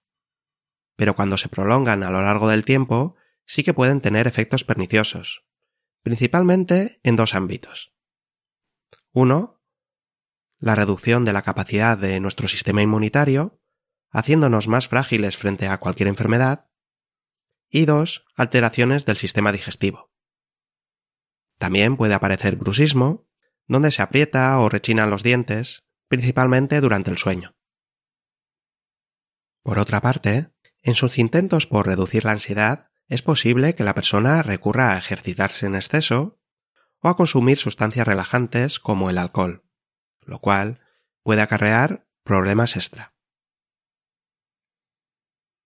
Pero 0.96 1.14
cuando 1.14 1.36
se 1.36 1.48
prolongan 1.48 2.02
a 2.02 2.10
lo 2.10 2.22
largo 2.22 2.48
del 2.48 2.64
tiempo, 2.64 3.16
sí 3.44 3.62
que 3.62 3.74
pueden 3.74 4.00
tener 4.00 4.26
efectos 4.26 4.64
perniciosos, 4.64 5.44
principalmente 6.02 7.00
en 7.02 7.16
dos 7.16 7.34
ámbitos. 7.34 7.92
Uno, 9.12 9.60
la 10.58 10.74
reducción 10.74 11.24
de 11.24 11.32
la 11.32 11.42
capacidad 11.42 11.96
de 11.96 12.20
nuestro 12.20 12.48
sistema 12.48 12.82
inmunitario, 12.82 13.60
haciéndonos 14.10 14.68
más 14.68 14.88
frágiles 14.88 15.36
frente 15.36 15.68
a 15.68 15.78
cualquier 15.78 16.08
enfermedad, 16.08 16.70
y 17.70 17.84
dos, 17.84 18.24
alteraciones 18.34 19.04
del 19.04 19.16
sistema 19.16 19.52
digestivo. 19.52 20.10
También 21.58 21.96
puede 21.96 22.14
aparecer 22.14 22.56
bruxismo, 22.56 23.28
donde 23.66 23.90
se 23.90 24.02
aprieta 24.02 24.58
o 24.58 24.68
rechinan 24.68 25.10
los 25.10 25.22
dientes, 25.22 25.84
principalmente 26.08 26.80
durante 26.80 27.10
el 27.10 27.18
sueño. 27.18 27.57
Por 29.68 29.78
otra 29.78 30.00
parte, 30.00 30.50
en 30.80 30.94
sus 30.94 31.18
intentos 31.18 31.66
por 31.66 31.84
reducir 31.84 32.24
la 32.24 32.30
ansiedad, 32.30 32.88
es 33.06 33.20
posible 33.20 33.74
que 33.74 33.84
la 33.84 33.94
persona 33.94 34.42
recurra 34.42 34.94
a 34.94 34.96
ejercitarse 34.96 35.66
en 35.66 35.74
exceso 35.74 36.40
o 37.00 37.08
a 37.10 37.16
consumir 37.16 37.58
sustancias 37.58 38.06
relajantes 38.06 38.80
como 38.80 39.10
el 39.10 39.18
alcohol, 39.18 39.68
lo 40.22 40.38
cual 40.38 40.80
puede 41.22 41.42
acarrear 41.42 42.08
problemas 42.24 42.76
extra. 42.76 43.14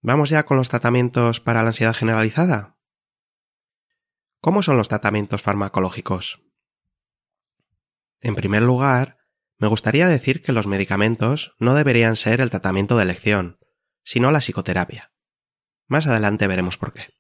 ¿Vamos 0.01 0.31
ya 0.31 0.47
con 0.47 0.57
los 0.57 0.69
tratamientos 0.69 1.39
para 1.39 1.63
la 1.63 1.69
ansiedad 1.69 1.95
generalizada? 1.95 2.77
¿Cómo 4.41 4.65
son 4.65 4.79
los 4.79 4.89
tratamientos 4.89 5.43
farmacológicos? 5.43 6.43
En 8.19 8.35
primer 8.35 8.65
lugar, 8.65 9.19
me 9.59 9.69
gustaría 9.69 10.09
decir 10.09 10.43
que 10.43 10.51
los 10.51 10.67
medicamentos 10.67 11.55
no 11.61 11.75
deberían 11.77 12.17
ser 12.17 12.41
el 12.41 12.51
tratamiento 12.51 12.97
de 12.97 13.05
elección, 13.05 13.62
sino 14.05 14.31
la 14.31 14.41
psicoterapia. 14.41 15.13
Más 15.89 16.07
adelante 16.07 16.47
veremos 16.47 16.79
por 16.79 16.93
qué. 16.93 17.15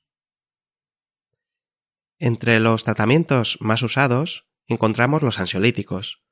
Entre 2.18 2.60
los 2.60 2.84
tratamientos 2.84 3.58
más 3.60 3.82
usados 3.82 4.46
encontramos 4.66 5.22
los 5.22 5.38
ansiolíticos, 5.38 6.22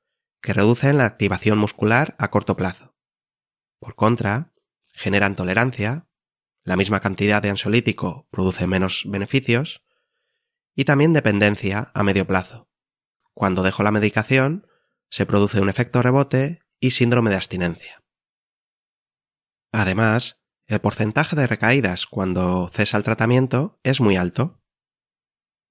que 0.41 0.53
reducen 0.53 0.97
la 0.97 1.05
activación 1.05 1.57
muscular 1.57 2.15
a 2.17 2.31
corto 2.31 2.55
plazo. 2.55 2.95
Por 3.79 3.95
contra, 3.95 4.53
generan 4.93 5.35
tolerancia, 5.35 6.07
la 6.63 6.75
misma 6.75 6.99
cantidad 6.99 7.41
de 7.41 7.49
ansiolítico 7.49 8.27
produce 8.31 8.67
menos 8.67 9.03
beneficios 9.07 9.83
y 10.75 10.85
también 10.85 11.13
dependencia 11.13 11.91
a 11.93 12.03
medio 12.03 12.25
plazo. 12.25 12.69
Cuando 13.33 13.63
dejo 13.63 13.83
la 13.83 13.91
medicación, 13.91 14.67
se 15.09 15.25
produce 15.25 15.59
un 15.59 15.69
efecto 15.69 16.01
rebote 16.01 16.61
y 16.79 16.91
síndrome 16.91 17.29
de 17.29 17.35
abstinencia. 17.35 18.03
Además, 19.71 20.40
el 20.71 20.79
porcentaje 20.79 21.35
de 21.35 21.47
recaídas 21.47 22.05
cuando 22.07 22.69
cesa 22.73 22.97
el 22.97 23.03
tratamiento 23.03 23.79
es 23.83 23.99
muy 23.99 24.15
alto. 24.15 24.61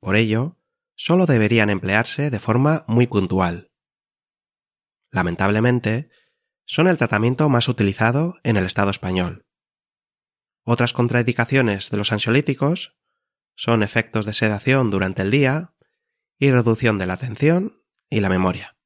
Por 0.00 0.16
ello, 0.16 0.58
solo 0.94 1.26
deberían 1.26 1.70
emplearse 1.70 2.30
de 2.30 2.38
forma 2.38 2.84
muy 2.86 3.06
puntual. 3.06 3.70
Lamentablemente, 5.10 6.10
son 6.66 6.86
el 6.86 6.98
tratamiento 6.98 7.48
más 7.48 7.68
utilizado 7.68 8.36
en 8.42 8.56
el 8.56 8.64
Estado 8.64 8.90
español. 8.90 9.46
Otras 10.64 10.92
contraindicaciones 10.92 11.90
de 11.90 11.96
los 11.96 12.12
ansiolíticos 12.12 12.96
son 13.56 13.82
efectos 13.82 14.26
de 14.26 14.34
sedación 14.34 14.90
durante 14.90 15.22
el 15.22 15.30
día 15.30 15.74
y 16.38 16.50
reducción 16.50 16.98
de 16.98 17.06
la 17.06 17.14
atención 17.14 17.82
y 18.08 18.20
la 18.20 18.28
memoria. 18.28 18.76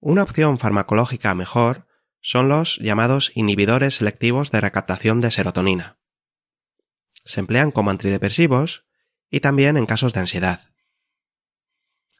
Una 0.00 0.24
opción 0.24 0.58
farmacológica 0.58 1.34
mejor 1.34 1.86
son 2.22 2.48
los 2.48 2.78
llamados 2.78 3.32
inhibidores 3.34 3.96
selectivos 3.96 4.50
de 4.50 4.60
recaptación 4.60 5.20
de 5.20 5.30
serotonina. 5.30 5.98
Se 7.24 7.40
emplean 7.40 7.70
como 7.70 7.90
antidepresivos 7.90 8.86
y 9.28 9.40
también 9.40 9.76
en 9.76 9.86
casos 9.86 10.12
de 10.12 10.20
ansiedad. 10.20 10.70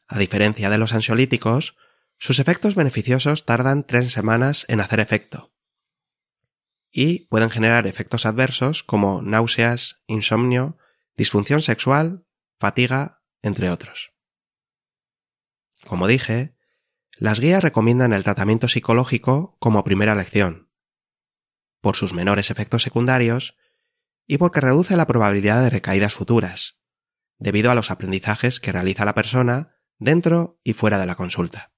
A 0.07 0.19
diferencia 0.19 0.69
de 0.69 0.77
los 0.77 0.93
ansiolíticos, 0.93 1.75
sus 2.19 2.39
efectos 2.39 2.75
beneficiosos 2.75 3.45
tardan 3.45 3.85
tres 3.85 4.11
semanas 4.11 4.65
en 4.67 4.79
hacer 4.79 4.99
efecto, 4.99 5.53
y 6.93 7.25
pueden 7.25 7.49
generar 7.49 7.87
efectos 7.87 8.27
adversos 8.27 8.83
como 8.83 9.23
náuseas, 9.23 10.03
insomnio, 10.05 10.77
disfunción 11.17 11.63
sexual, 11.63 12.25
fatiga, 12.59 13.23
entre 13.41 13.71
otros. 13.71 14.11
Como 15.85 16.07
dije, 16.07 16.52
las 17.17 17.39
guías 17.39 17.63
recomiendan 17.63 18.13
el 18.13 18.23
tratamiento 18.23 18.67
psicológico 18.67 19.55
como 19.59 19.83
primera 19.83 20.15
lección, 20.15 20.69
por 21.81 21.95
sus 21.95 22.13
menores 22.13 22.49
efectos 22.49 22.83
secundarios 22.83 23.55
y 24.25 24.37
porque 24.37 24.61
reduce 24.61 24.95
la 24.95 25.05
probabilidad 25.05 25.61
de 25.61 25.69
recaídas 25.69 26.13
futuras, 26.13 26.79
debido 27.37 27.71
a 27.71 27.75
los 27.75 27.91
aprendizajes 27.91 28.59
que 28.59 28.71
realiza 28.71 29.05
la 29.05 29.13
persona 29.13 29.75
dentro 29.99 30.59
y 30.63 30.73
fuera 30.73 30.97
de 30.97 31.05
la 31.05 31.15
consulta. 31.15 31.73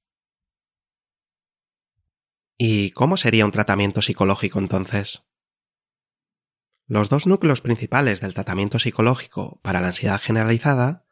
¿Y 2.57 2.91
cómo 2.91 3.17
sería 3.17 3.45
un 3.45 3.51
tratamiento 3.51 4.01
psicológico 4.01 4.59
entonces? 4.59 5.23
Los 6.87 7.09
dos 7.09 7.25
núcleos 7.25 7.61
principales 7.61 8.21
del 8.21 8.33
tratamiento 8.33 8.79
psicológico 8.79 9.59
para 9.63 9.81
la 9.81 9.87
ansiedad 9.87 10.21
generalizada 10.21 11.05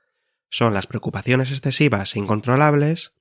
son 0.50 0.74
las 0.74 0.88
preocupaciones 0.88 1.52
excesivas 1.52 2.16
e 2.16 2.20
incontrolables 2.20 3.14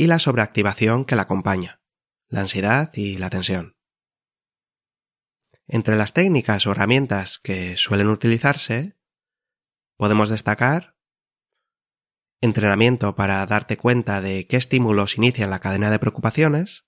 y 0.00 0.06
la 0.06 0.18
sobreactivación 0.18 1.04
que 1.04 1.14
la 1.14 1.22
acompaña, 1.22 1.82
la 2.28 2.40
ansiedad 2.40 2.90
y 2.94 3.18
la 3.18 3.28
tensión. 3.28 3.76
Entre 5.66 5.94
las 5.94 6.14
técnicas 6.14 6.66
o 6.66 6.70
herramientas 6.70 7.38
que 7.38 7.76
suelen 7.76 8.08
utilizarse, 8.08 8.96
podemos 9.98 10.30
destacar 10.30 10.96
entrenamiento 12.40 13.14
para 13.14 13.44
darte 13.44 13.76
cuenta 13.76 14.22
de 14.22 14.46
qué 14.46 14.56
estímulos 14.56 15.18
inician 15.18 15.50
la 15.50 15.58
cadena 15.58 15.90
de 15.90 15.98
preocupaciones, 15.98 16.86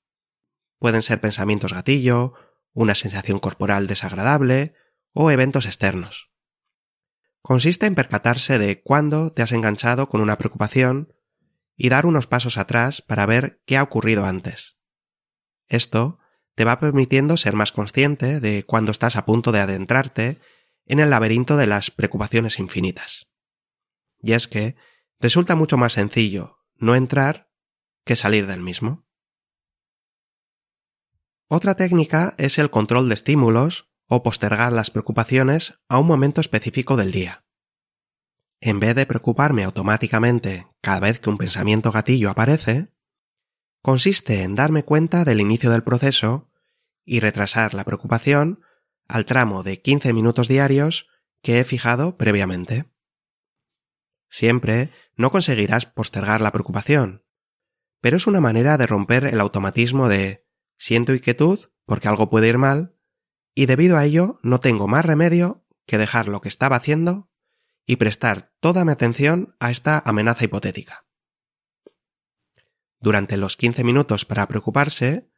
pueden 0.79 1.03
ser 1.03 1.21
pensamientos 1.21 1.75
gatillo, 1.75 2.33
una 2.73 2.95
sensación 2.95 3.41
corporal 3.41 3.89
desagradable 3.89 4.75
o 5.13 5.31
eventos 5.31 5.67
externos. 5.67 6.31
Consiste 7.43 7.85
en 7.85 7.95
percatarse 7.95 8.59
de 8.59 8.81
cuándo 8.81 9.35
te 9.35 9.43
has 9.43 9.53
enganchado 9.53 10.09
con 10.09 10.23
una 10.23 10.39
preocupación 10.39 11.13
y 11.77 11.89
dar 11.89 12.07
unos 12.07 12.27
pasos 12.27 12.59
atrás 12.59 13.03
para 13.03 13.27
ver 13.27 13.63
qué 13.67 13.77
ha 13.77 13.83
ocurrido 13.83 14.25
antes. 14.25 14.77
Esto 15.69 16.19
te 16.55 16.65
va 16.65 16.81
permitiendo 16.81 17.37
ser 17.37 17.55
más 17.55 17.73
consciente 17.73 18.41
de 18.41 18.65
cuando 18.65 18.91
estás 18.91 19.17
a 19.17 19.25
punto 19.25 19.53
de 19.53 19.61
adentrarte 19.61 20.41
en 20.85 21.01
el 21.01 21.11
laberinto 21.11 21.57
de 21.57 21.67
las 21.67 21.91
preocupaciones 21.91 22.59
infinitas. 22.59 23.27
Y 24.21 24.33
es 24.33 24.49
que 24.49 24.77
resulta 25.19 25.57
mucho 25.57 25.77
más 25.77 25.95
sencillo 25.95 26.59
no 26.77 26.95
entrar 26.95 27.51
que 28.05 28.17
salir 28.17 28.47
del 28.47 28.61
mismo. 28.61 29.07
Otra 31.49 31.75
técnica 31.77 32.35
es 32.39 32.59
el 32.59 32.71
control 32.71 33.09
de 33.09 33.15
estímulos 33.15 33.91
o 34.07 34.23
postergar 34.23 34.73
las 34.73 34.91
preocupaciones 34.91 35.75
a 35.89 35.99
un 35.99 36.07
momento 36.07 36.41
específico 36.41 36.97
del 36.97 37.13
día. 37.13 37.45
En 38.65 38.79
vez 38.79 38.95
de 38.95 39.07
preocuparme 39.07 39.65
automáticamente 39.65 40.69
cada 40.81 41.01
vez 41.01 41.19
que 41.19 41.29
un 41.29 41.37
pensamiento 41.37 41.91
gatillo 41.91 42.31
aparece, 42.31 42.93
consiste 43.83 44.45
en 44.45 44.55
darme 44.55 44.85
cuenta 44.85 45.25
del 45.25 45.41
inicio 45.41 45.69
del 45.69 45.83
proceso 45.83 46.49
y 47.05 47.19
retrasar 47.19 47.75
la 47.75 47.83
preocupación 47.83 48.61
al 49.09 49.27
tramo 49.27 49.65
de 49.65 49.83
15 49.83 50.13
minutos 50.13 50.47
diarios 50.47 51.09
que 51.43 51.59
he 51.59 51.65
fijado 51.65 52.17
previamente. 52.17 52.85
Siempre 54.29 54.91
no 55.17 55.33
conseguirás 55.33 55.87
postergar 55.87 56.41
la 56.41 56.53
preocupación, 56.53 57.25
pero 58.01 58.17
es 58.17 58.29
una 58.29 58.41
manera 58.41 58.79
de 58.79 58.87
romper 58.87 59.25
el 59.25 59.41
automatismo 59.41 60.09
de 60.09 60.47
siento 60.79 61.13
inquietud 61.13 61.59
porque 61.85 62.07
algo 62.07 62.31
puede 62.31 62.47
ir 62.47 62.59
mal 62.59 62.95
y 63.57 63.67
debido 63.67 63.97
a 63.97 64.05
ello 64.05 64.39
no 64.45 64.61
tengo 64.61 64.87
más 64.87 65.05
remedio 65.05 65.67
que 65.85 65.99
dejar 65.99 66.29
lo 66.29 66.41
que 66.41 66.49
estaba 66.49 66.77
haciendo 66.77 67.32
y 67.87 67.97
prestar 67.97 68.53
toda 68.61 68.85
mi 68.85 68.93
atención 68.93 69.57
a 69.59 69.71
esta 69.71 70.01
amenaza 70.05 70.45
hipotética. 70.45 71.07
Durante 73.01 73.37
los 73.37 73.57
15 73.57 73.83
minutos 73.83 74.25
para 74.25 74.47
preocuparse, 74.47 75.29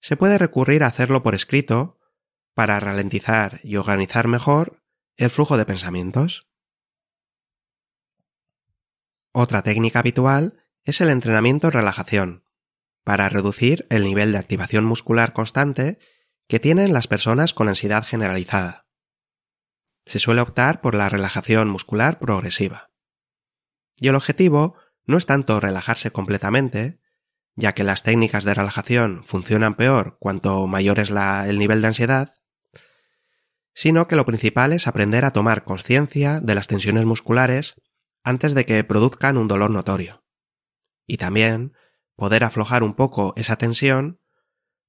se 0.00 0.16
puede 0.16 0.36
recurrir 0.36 0.84
a 0.84 0.88
hacerlo 0.88 1.22
por 1.22 1.34
escrito 1.34 1.98
para 2.52 2.78
ralentizar 2.78 3.60
y 3.62 3.76
organizar 3.76 4.28
mejor 4.28 4.82
el 5.16 5.30
flujo 5.30 5.56
de 5.56 5.64
pensamientos. 5.64 6.48
Otra 9.32 9.62
técnica 9.62 10.00
habitual 10.00 10.62
es 10.84 11.00
el 11.00 11.08
entrenamiento 11.08 11.68
en 11.68 11.72
relajación, 11.72 12.44
para 13.02 13.28
reducir 13.28 13.86
el 13.90 14.04
nivel 14.04 14.32
de 14.32 14.38
activación 14.38 14.84
muscular 14.84 15.32
constante 15.32 15.98
que 16.46 16.60
tienen 16.60 16.92
las 16.92 17.06
personas 17.06 17.54
con 17.54 17.68
ansiedad 17.68 18.04
generalizada. 18.04 18.83
Se 20.06 20.18
suele 20.18 20.40
optar 20.40 20.80
por 20.80 20.94
la 20.94 21.08
relajación 21.08 21.68
muscular 21.68 22.18
progresiva. 22.18 22.90
Y 24.00 24.08
el 24.08 24.16
objetivo 24.16 24.76
no 25.06 25.16
es 25.16 25.26
tanto 25.26 25.60
relajarse 25.60 26.10
completamente, 26.10 27.00
ya 27.56 27.72
que 27.72 27.84
las 27.84 28.02
técnicas 28.02 28.44
de 28.44 28.54
relajación 28.54 29.22
funcionan 29.24 29.74
peor 29.74 30.16
cuanto 30.18 30.66
mayor 30.66 30.98
es 30.98 31.10
el 31.10 31.58
nivel 31.58 31.82
de 31.82 31.88
ansiedad, 31.88 32.34
sino 33.74 34.06
que 34.06 34.16
lo 34.16 34.24
principal 34.24 34.72
es 34.72 34.86
aprender 34.86 35.24
a 35.24 35.32
tomar 35.32 35.64
conciencia 35.64 36.40
de 36.40 36.54
las 36.54 36.68
tensiones 36.68 37.04
musculares 37.04 37.74
antes 38.22 38.54
de 38.54 38.64
que 38.64 38.82
produzcan 38.84 39.36
un 39.36 39.48
dolor 39.48 39.70
notorio. 39.70 40.24
Y 41.06 41.18
también 41.18 41.74
poder 42.16 42.44
aflojar 42.44 42.82
un 42.82 42.94
poco 42.94 43.34
esa 43.36 43.56
tensión, 43.56 44.20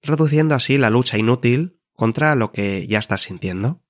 reduciendo 0.02 0.56
así 0.56 0.78
la 0.78 0.90
lucha 0.90 1.18
inútil 1.18 1.82
contra 1.94 2.36
lo 2.36 2.52
que 2.52 2.88
ya 2.88 3.00
estás 3.00 3.22
sintiendo. 3.22 3.84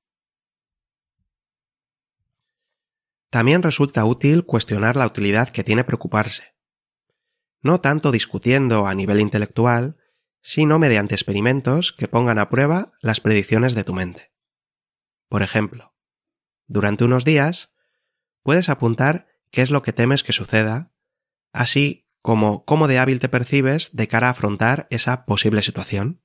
También 3.36 3.64
resulta 3.64 4.06
útil 4.06 4.46
cuestionar 4.46 4.96
la 4.96 5.06
utilidad 5.06 5.50
que 5.50 5.62
tiene 5.62 5.84
preocuparse 5.84 6.56
no 7.62 7.82
tanto 7.82 8.14
discutiendo 8.14 8.88
a 8.88 8.96
nivel 8.96 9.20
intelectual, 9.20 9.98
sino 10.40 10.80
mediante 10.80 11.16
experimentos 11.16 11.92
que 11.92 12.08
pongan 12.08 12.40
a 12.40 12.48
prueba 12.48 12.94
las 13.02 13.20
predicciones 13.20 13.76
de 13.76 13.84
tu 13.84 13.94
mente. 13.94 14.32
Por 15.28 15.44
ejemplo, 15.44 15.94
durante 16.66 17.04
unos 17.04 17.26
días 17.26 17.74
puedes 18.42 18.70
apuntar 18.70 19.28
qué 19.52 19.64
es 19.64 19.70
lo 19.70 19.82
que 19.82 19.92
temes 19.92 20.24
que 20.24 20.32
suceda, 20.32 20.94
así 21.52 22.08
como 22.22 22.64
cómo 22.64 22.88
de 22.88 23.00
hábil 23.00 23.20
te 23.20 23.28
percibes 23.28 23.94
de 23.98 24.08
cara 24.08 24.28
a 24.28 24.30
afrontar 24.30 24.88
esa 24.92 25.26
posible 25.26 25.62
situación. 25.62 26.24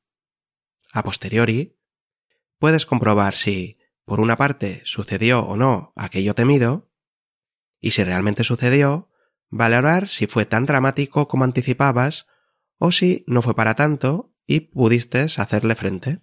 A 0.92 1.03
posteriori, 1.03 1.77
puedes 2.61 2.87
comprobar 2.87 3.35
si, 3.35 3.81
por 4.05 4.20
una 4.20 4.37
parte, 4.37 4.83
sucedió 4.85 5.40
o 5.40 5.57
no 5.57 5.92
aquello 5.96 6.37
temido, 6.37 6.89
y 7.81 7.93
si 7.93 8.05
realmente 8.05 8.45
sucedió, 8.45 9.11
valorar 9.49 10.07
si 10.07 10.27
fue 10.27 10.47
tan 10.47 10.66
dramático 10.66 11.27
como 11.29 11.45
anticipabas 11.45 12.27
o 12.79 12.93
si 12.93 13.25
no 13.27 13.43
fue 13.43 13.55
para 13.55 13.75
tanto 13.75 14.35
y 14.47 14.61
pudiste 14.61 15.21
hacerle 15.21 15.75
frente. 15.75 16.23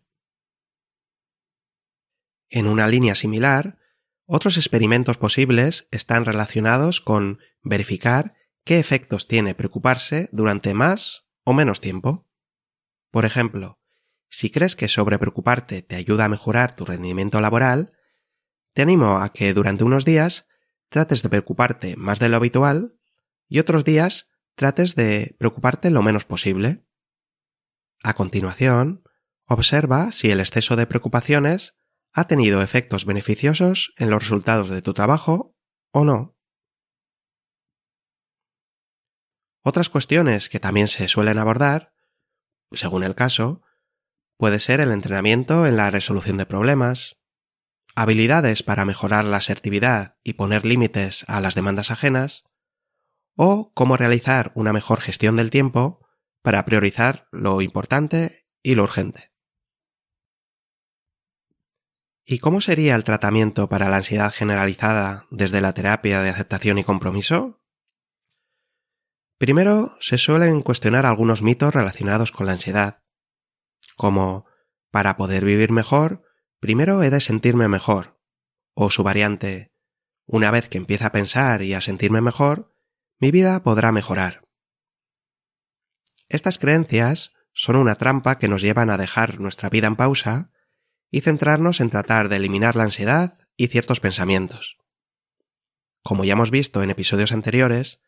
En 2.49 2.67
una 2.67 2.87
línea 2.87 3.15
similar, 3.15 3.77
otros 4.25 4.57
experimentos 4.57 5.17
posibles 5.17 5.87
están 5.91 6.25
relacionados 6.25 7.01
con 7.01 7.39
verificar 7.61 8.35
qué 8.63 8.79
efectos 8.79 9.27
tiene 9.27 9.55
preocuparse 9.55 10.29
durante 10.31 10.73
más 10.73 11.25
o 11.43 11.53
menos 11.53 11.81
tiempo. 11.81 12.29
Por 13.11 13.25
ejemplo, 13.25 13.79
si 14.29 14.49
crees 14.49 14.75
que 14.75 14.87
sobrepreocuparte 14.87 15.81
te 15.81 15.95
ayuda 15.95 16.25
a 16.25 16.29
mejorar 16.29 16.75
tu 16.75 16.85
rendimiento 16.85 17.39
laboral, 17.39 17.93
te 18.73 18.81
animo 18.81 19.19
a 19.19 19.31
que 19.31 19.53
durante 19.53 19.83
unos 19.83 20.05
días 20.05 20.47
trates 20.89 21.21
de 21.23 21.29
preocuparte 21.29 21.95
más 21.95 22.19
de 22.19 22.29
lo 22.29 22.37
habitual 22.37 22.97
y 23.47 23.59
otros 23.59 23.83
días 23.83 24.29
trates 24.55 24.95
de 24.95 25.35
preocuparte 25.37 25.91
lo 25.91 26.01
menos 26.01 26.25
posible. 26.25 26.85
A 28.03 28.13
continuación, 28.13 29.03
observa 29.45 30.11
si 30.11 30.31
el 30.31 30.39
exceso 30.39 30.75
de 30.75 30.87
preocupaciones 30.87 31.75
ha 32.11 32.25
tenido 32.25 32.61
efectos 32.61 33.05
beneficiosos 33.05 33.93
en 33.97 34.09
los 34.09 34.23
resultados 34.23 34.69
de 34.69 34.81
tu 34.81 34.93
trabajo 34.93 35.55
o 35.91 36.03
no. 36.03 36.37
Otras 39.63 39.89
cuestiones 39.89 40.49
que 40.49 40.59
también 40.59 40.87
se 40.87 41.07
suelen 41.07 41.37
abordar, 41.37 41.93
según 42.71 43.03
el 43.03 43.15
caso, 43.15 43.61
puede 44.37 44.59
ser 44.59 44.79
el 44.79 44.91
entrenamiento 44.91 45.65
en 45.65 45.75
la 45.75 45.89
resolución 45.89 46.37
de 46.37 46.45
problemas, 46.45 47.16
habilidades 47.97 48.61
para 48.61 48.85
mejorar 48.85 49.25
la 49.25 49.37
asertividad 49.37 50.17
y 50.23 50.33
poner 50.33 50.65
límites 50.65 51.25
a 51.27 51.41
las 51.41 51.55
demandas 51.55 51.89
ajenas, 51.89 52.43
o 53.35 53.73
cómo 53.73 53.97
realizar 53.97 54.51
una 54.53 54.71
mejor 54.71 55.01
gestión 55.01 55.35
del 55.35 55.49
tiempo 55.49 56.07
para 56.43 56.63
priorizar 56.63 57.27
lo 57.31 57.59
importante 57.59 58.45
y 58.61 58.75
lo 58.75 58.83
urgente. 58.83 59.33
¿Y 62.23 62.37
cómo 62.37 62.61
sería 62.61 62.95
el 62.95 63.03
tratamiento 63.03 63.67
para 63.67 63.89
la 63.89 63.97
ansiedad 63.97 64.31
generalizada 64.31 65.25
desde 65.31 65.59
la 65.59 65.73
terapia 65.73 66.21
de 66.21 66.29
aceptación 66.29 66.77
y 66.77 66.83
compromiso? 66.83 67.63
Primero, 69.39 69.97
se 69.99 70.19
suelen 70.19 70.61
cuestionar 70.61 71.07
algunos 71.07 71.41
mitos 71.41 71.73
relacionados 71.73 72.31
con 72.31 72.45
la 72.45 72.51
ansiedad, 72.51 73.01
como 73.95 74.45
para 74.91 75.17
poder 75.17 75.43
vivir 75.45 75.71
mejor, 75.71 76.26
primero 76.59 77.03
he 77.03 77.09
de 77.09 77.19
sentirme 77.19 77.67
mejor, 77.67 78.19
o 78.73 78.89
su 78.89 79.03
variante, 79.03 79.71
una 80.25 80.51
vez 80.51 80.69
que 80.69 80.77
empieza 80.77 81.07
a 81.07 81.11
pensar 81.11 81.61
y 81.61 81.73
a 81.73 81.81
sentirme 81.81 82.21
mejor, 82.21 82.73
mi 83.19 83.31
vida 83.31 83.63
podrá 83.63 83.91
mejorar. 83.91 84.47
Estas 86.29 86.59
creencias 86.59 87.31
son 87.53 87.77
una 87.77 87.95
trampa 87.95 88.37
que 88.37 88.47
nos 88.47 88.61
llevan 88.61 88.89
a 88.89 88.97
dejar 88.97 89.39
nuestra 89.39 89.69
vida 89.69 89.87
en 89.87 89.95
pausa 89.95 90.51
y 91.09 91.21
centrarnos 91.21 91.79
en 91.79 91.89
tratar 91.89 92.29
de 92.29 92.35
eliminar 92.35 92.75
la 92.75 92.83
ansiedad 92.83 93.39
y 93.55 93.67
ciertos 93.67 93.99
pensamientos. 93.99 94.77
Como 96.03 96.23
ya 96.23 96.33
hemos 96.33 96.51
visto 96.51 96.83
en 96.83 96.89
episodios 96.89 97.31
anteriores, 97.31 97.99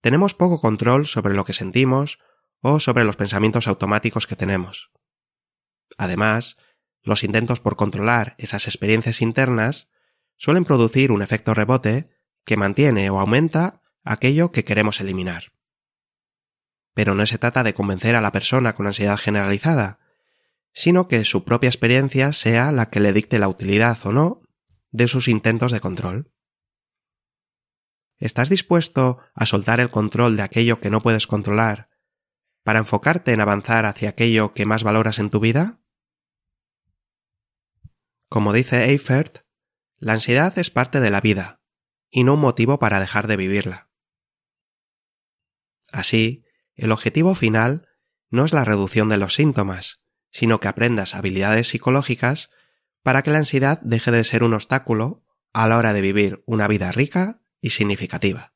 tenemos 0.00 0.34
poco 0.34 0.60
control 0.60 1.06
sobre 1.06 1.34
lo 1.34 1.44
que 1.44 1.52
sentimos 1.52 2.18
o 2.60 2.78
sobre 2.78 3.04
los 3.04 3.16
pensamientos 3.16 3.66
automáticos 3.66 4.26
que 4.26 4.36
tenemos. 4.36 4.90
Además, 5.98 6.56
los 7.02 7.24
intentos 7.24 7.60
por 7.60 7.76
controlar 7.76 8.34
esas 8.38 8.66
experiencias 8.66 9.22
internas 9.22 9.88
suelen 10.36 10.64
producir 10.64 11.12
un 11.12 11.22
efecto 11.22 11.54
rebote 11.54 12.10
que 12.44 12.56
mantiene 12.56 13.10
o 13.10 13.20
aumenta 13.20 13.82
aquello 14.04 14.52
que 14.52 14.64
queremos 14.64 15.00
eliminar. 15.00 15.52
Pero 16.94 17.14
no 17.14 17.24
se 17.26 17.38
trata 17.38 17.62
de 17.62 17.74
convencer 17.74 18.16
a 18.16 18.20
la 18.20 18.32
persona 18.32 18.74
con 18.74 18.86
ansiedad 18.86 19.16
generalizada, 19.16 19.98
sino 20.72 21.08
que 21.08 21.24
su 21.24 21.44
propia 21.44 21.68
experiencia 21.68 22.32
sea 22.32 22.72
la 22.72 22.90
que 22.90 23.00
le 23.00 23.12
dicte 23.12 23.38
la 23.38 23.48
utilidad 23.48 23.98
o 24.04 24.12
no 24.12 24.42
de 24.90 25.08
sus 25.08 25.28
intentos 25.28 25.72
de 25.72 25.80
control. 25.80 26.32
¿Estás 28.18 28.48
dispuesto 28.48 29.18
a 29.34 29.46
soltar 29.46 29.80
el 29.80 29.90
control 29.90 30.36
de 30.36 30.42
aquello 30.42 30.80
que 30.80 30.90
no 30.90 31.02
puedes 31.02 31.26
controlar 31.26 31.88
para 32.62 32.78
enfocarte 32.78 33.32
en 33.32 33.40
avanzar 33.40 33.84
hacia 33.86 34.10
aquello 34.10 34.54
que 34.54 34.66
más 34.66 34.84
valoras 34.84 35.18
en 35.18 35.30
tu 35.30 35.40
vida? 35.40 35.81
Como 38.32 38.54
dice 38.54 38.84
Eifert, 38.84 39.40
la 39.98 40.14
ansiedad 40.14 40.58
es 40.58 40.70
parte 40.70 41.00
de 41.00 41.10
la 41.10 41.20
vida 41.20 41.60
y 42.10 42.24
no 42.24 42.32
un 42.32 42.40
motivo 42.40 42.78
para 42.78 42.98
dejar 42.98 43.26
de 43.26 43.36
vivirla. 43.36 43.90
Así, 45.92 46.46
el 46.74 46.92
objetivo 46.92 47.34
final 47.34 47.90
no 48.30 48.46
es 48.46 48.54
la 48.54 48.64
reducción 48.64 49.10
de 49.10 49.18
los 49.18 49.34
síntomas, 49.34 50.00
sino 50.30 50.60
que 50.60 50.68
aprendas 50.68 51.14
habilidades 51.14 51.68
psicológicas 51.68 52.48
para 53.02 53.20
que 53.20 53.32
la 53.32 53.36
ansiedad 53.36 53.82
deje 53.82 54.10
de 54.10 54.24
ser 54.24 54.44
un 54.44 54.54
obstáculo 54.54 55.26
a 55.52 55.68
la 55.68 55.76
hora 55.76 55.92
de 55.92 56.00
vivir 56.00 56.42
una 56.46 56.68
vida 56.68 56.90
rica 56.90 57.42
y 57.60 57.68
significativa. 57.68 58.54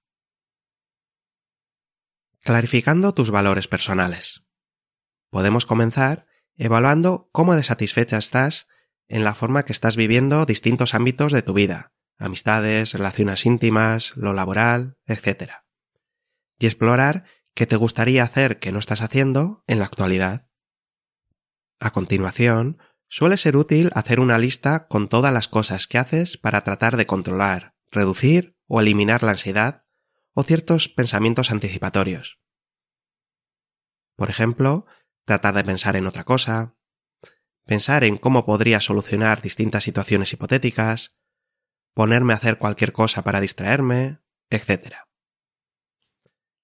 Clarificando 2.41 3.12
tus 3.12 3.31
valores 3.31 3.69
personales. 3.69 4.43
Podemos 5.29 5.67
comenzar 5.67 6.27
evaluando 6.57 7.29
cómo 7.31 7.55
de 7.55 7.62
satisfecha 7.62 8.17
estás 8.17 8.69
en 9.09 9.25
la 9.25 9.35
forma 9.35 9.64
que 9.64 9.73
estás 9.73 9.97
viviendo 9.97 10.47
distintos 10.47 10.95
ámbitos 10.95 11.33
de 11.33 11.42
tu 11.42 11.53
vida, 11.53 11.92
amistades, 12.19 12.92
relaciones 12.92 13.47
íntimas, 13.47 14.16
lo 14.16 14.33
laboral, 14.33 14.97
etc. 15.07 15.53
Y 16.59 16.66
explorar 16.66 17.25
qué 17.55 17.66
te 17.66 17.77
gustaría 17.77 18.23
hacer 18.23 18.59
que 18.59 18.73
no 18.73 18.79
estás 18.79 19.01
haciendo 19.01 19.64
en 19.66 19.79
la 19.79 19.87
actualidad. 19.87 20.49
A 21.81 21.92
continuación, 21.92 22.79
suele 23.09 23.37
ser 23.37 23.57
útil 23.57 23.90
hacer 23.95 24.21
una 24.21 24.38
lista 24.38 24.88
con 24.88 25.09
todas 25.09 25.33
las 25.33 25.49
cosas 25.49 25.87
que 25.87 25.99
haces 25.99 26.37
para 26.37 26.62
tratar 26.62 26.97
de 26.97 27.07
controlar, 27.07 27.75
reducir 27.90 28.57
o 28.66 28.81
eliminar 28.81 29.23
la 29.23 29.33
ansiedad 29.33 29.87
o 30.35 30.42
ciertos 30.42 30.88
pensamientos 30.88 31.51
anticipatorios. 31.51 32.40
Por 34.16 34.31
ejemplo, 34.31 34.87
tratar 35.25 35.55
de 35.55 35.64
pensar 35.64 35.97
en 35.97 36.07
otra 36.07 36.25
cosa, 36.25 36.76
pensar 37.66 38.05
en 38.05 38.16
cómo 38.16 38.46
podría 38.46 38.81
solucionar 38.81 39.42
distintas 39.42 39.85
situaciones 39.85 40.33
hipotéticas, 40.33 41.14
ponerme 41.92 42.33
a 42.33 42.37
hacer 42.37 42.59
cualquier 42.59 42.92
cosa 42.92 43.22
para 43.22 43.40
distraerme, 43.40 44.20
etc. 44.48 44.94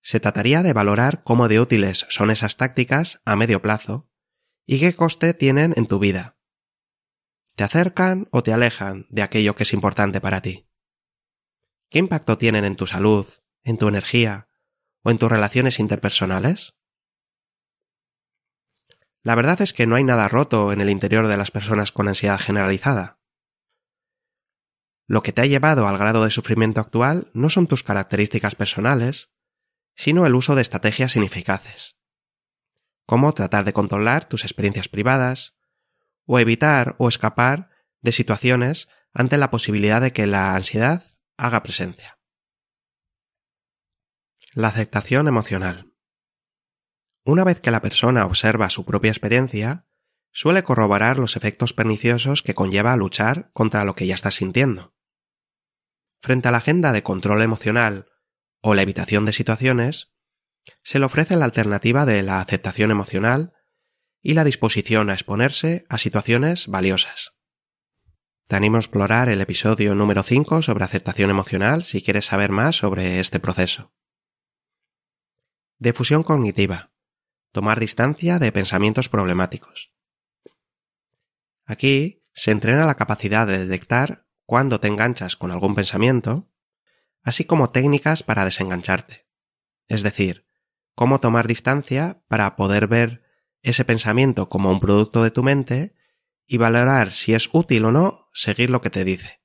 Se 0.00 0.20
trataría 0.20 0.62
de 0.62 0.72
valorar 0.72 1.22
cómo 1.24 1.48
de 1.48 1.60
útiles 1.60 2.06
son 2.08 2.30
esas 2.30 2.56
tácticas 2.56 3.20
a 3.24 3.36
medio 3.36 3.60
plazo 3.60 4.08
y 4.64 4.78
qué 4.80 4.94
coste 4.94 5.34
tienen 5.34 5.74
en 5.76 5.86
tu 5.86 5.98
vida. 5.98 6.38
¿Te 7.56 7.64
acercan 7.64 8.28
o 8.30 8.42
te 8.42 8.52
alejan 8.52 9.06
de 9.10 9.22
aquello 9.22 9.54
que 9.56 9.64
es 9.64 9.72
importante 9.72 10.20
para 10.20 10.40
ti? 10.40 10.68
¿Qué 11.90 11.98
impacto 11.98 12.38
tienen 12.38 12.64
en 12.64 12.76
tu 12.76 12.86
salud, 12.86 13.26
en 13.64 13.76
tu 13.76 13.88
energía 13.88 14.48
o 15.02 15.10
en 15.10 15.18
tus 15.18 15.30
relaciones 15.30 15.78
interpersonales? 15.78 16.74
La 19.22 19.34
verdad 19.34 19.60
es 19.62 19.72
que 19.72 19.86
no 19.86 19.94
hay 19.94 20.04
nada 20.04 20.28
roto 20.28 20.72
en 20.72 20.80
el 20.80 20.90
interior 20.90 21.28
de 21.28 21.36
las 21.36 21.50
personas 21.50 21.92
con 21.92 22.08
ansiedad 22.08 22.40
generalizada. 22.40 23.20
Lo 25.06 25.22
que 25.22 25.32
te 25.32 25.42
ha 25.42 25.46
llevado 25.46 25.86
al 25.86 25.98
grado 25.98 26.24
de 26.24 26.30
sufrimiento 26.30 26.80
actual 26.80 27.30
no 27.32 27.50
son 27.50 27.66
tus 27.66 27.84
características 27.84 28.54
personales, 28.54 29.30
sino 29.94 30.26
el 30.26 30.34
uso 30.34 30.54
de 30.54 30.62
estrategias 30.62 31.16
ineficaces. 31.16 31.96
Cómo 33.06 33.34
tratar 33.34 33.64
de 33.64 33.72
controlar 33.72 34.28
tus 34.28 34.44
experiencias 34.44 34.88
privadas, 34.88 35.54
o 36.24 36.38
evitar 36.38 36.94
o 36.98 37.08
escapar 37.08 37.70
de 38.00 38.12
situaciones 38.12 38.88
ante 39.12 39.36
la 39.38 39.50
posibilidad 39.50 40.00
de 40.00 40.12
que 40.12 40.26
la 40.26 40.54
ansiedad 40.54 41.04
haga 41.36 41.62
presencia. 41.62 42.18
La 44.54 44.68
aceptación 44.68 45.28
emocional. 45.28 45.91
Una 47.24 47.44
vez 47.44 47.60
que 47.60 47.70
la 47.70 47.80
persona 47.80 48.26
observa 48.26 48.68
su 48.68 48.84
propia 48.84 49.12
experiencia, 49.12 49.86
suele 50.32 50.64
corroborar 50.64 51.18
los 51.18 51.36
efectos 51.36 51.72
perniciosos 51.72 52.42
que 52.42 52.54
conlleva 52.54 52.96
luchar 52.96 53.52
contra 53.52 53.84
lo 53.84 53.94
que 53.94 54.06
ya 54.06 54.14
está 54.16 54.32
sintiendo. 54.32 54.94
Frente 56.20 56.48
a 56.48 56.50
la 56.50 56.58
agenda 56.58 56.92
de 56.92 57.02
control 57.02 57.42
emocional 57.42 58.06
o 58.60 58.74
la 58.74 58.82
evitación 58.82 59.24
de 59.24 59.32
situaciones, 59.32 60.12
se 60.82 60.98
le 60.98 61.04
ofrece 61.04 61.36
la 61.36 61.44
alternativa 61.44 62.06
de 62.06 62.22
la 62.22 62.40
aceptación 62.40 62.90
emocional 62.90 63.52
y 64.20 64.34
la 64.34 64.44
disposición 64.44 65.10
a 65.10 65.14
exponerse 65.14 65.84
a 65.88 65.98
situaciones 65.98 66.66
valiosas. 66.66 67.34
Te 68.48 68.56
animo 68.56 68.76
a 68.76 68.80
explorar 68.80 69.28
el 69.28 69.40
episodio 69.40 69.94
número 69.94 70.22
5 70.22 70.62
sobre 70.62 70.84
aceptación 70.84 71.30
emocional 71.30 71.84
si 71.84 72.02
quieres 72.02 72.26
saber 72.26 72.50
más 72.50 72.76
sobre 72.76 73.20
este 73.20 73.40
proceso. 73.40 73.92
Defusión 75.78 76.22
cognitiva 76.22 76.91
tomar 77.52 77.78
distancia 77.78 78.38
de 78.38 78.50
pensamientos 78.50 79.08
problemáticos. 79.08 79.92
Aquí 81.64 82.24
se 82.34 82.50
entrena 82.50 82.86
la 82.86 82.96
capacidad 82.96 83.46
de 83.46 83.58
detectar 83.58 84.26
cuando 84.44 84.80
te 84.80 84.88
enganchas 84.88 85.36
con 85.36 85.50
algún 85.50 85.74
pensamiento, 85.74 86.50
así 87.22 87.44
como 87.44 87.70
técnicas 87.70 88.22
para 88.22 88.44
desengancharte. 88.44 89.28
Es 89.86 90.02
decir, 90.02 90.46
cómo 90.94 91.20
tomar 91.20 91.46
distancia 91.46 92.22
para 92.28 92.56
poder 92.56 92.88
ver 92.88 93.22
ese 93.62 93.84
pensamiento 93.84 94.48
como 94.48 94.70
un 94.70 94.80
producto 94.80 95.22
de 95.22 95.30
tu 95.30 95.42
mente 95.42 95.94
y 96.46 96.56
valorar 96.56 97.12
si 97.12 97.34
es 97.34 97.48
útil 97.52 97.84
o 97.84 97.92
no 97.92 98.28
seguir 98.32 98.70
lo 98.70 98.80
que 98.80 98.90
te 98.90 99.04
dice. 99.04 99.40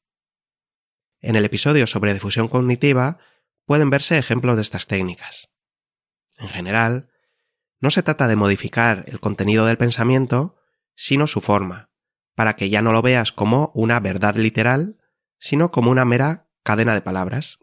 En 1.20 1.36
el 1.36 1.46
episodio 1.46 1.88
sobre 1.88 2.14
difusión 2.14 2.48
cognitiva 2.48 3.20
pueden 3.66 3.90
verse 3.90 4.18
ejemplos 4.18 4.56
de 4.56 4.62
estas 4.62 4.88
técnicas. 4.88 5.50
En 6.38 6.50
general, 6.50 7.10
no 7.80 7.92
se 7.92 8.04
trata 8.04 8.28
de 8.28 8.36
modificar 8.36 9.06
el 9.08 9.20
contenido 9.20 9.66
del 9.66 9.78
pensamiento, 9.78 10.56
sino 10.96 11.28
su 11.28 11.42
forma, 11.42 11.90
para 12.36 12.56
que 12.56 12.70
ya 12.70 12.82
no 12.82 12.92
lo 12.92 13.02
veas 13.02 13.32
como 13.32 13.72
una 13.76 14.00
verdad 14.00 14.36
literal, 14.36 14.98
sino 15.40 15.72
como 15.72 15.92
una 15.92 16.06
mera 16.06 16.50
cadena 16.64 16.94
de 16.94 17.02
palabras. 17.02 17.60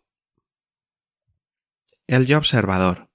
El 2.07 2.27
yo 2.27 2.39
observador. 2.39 3.11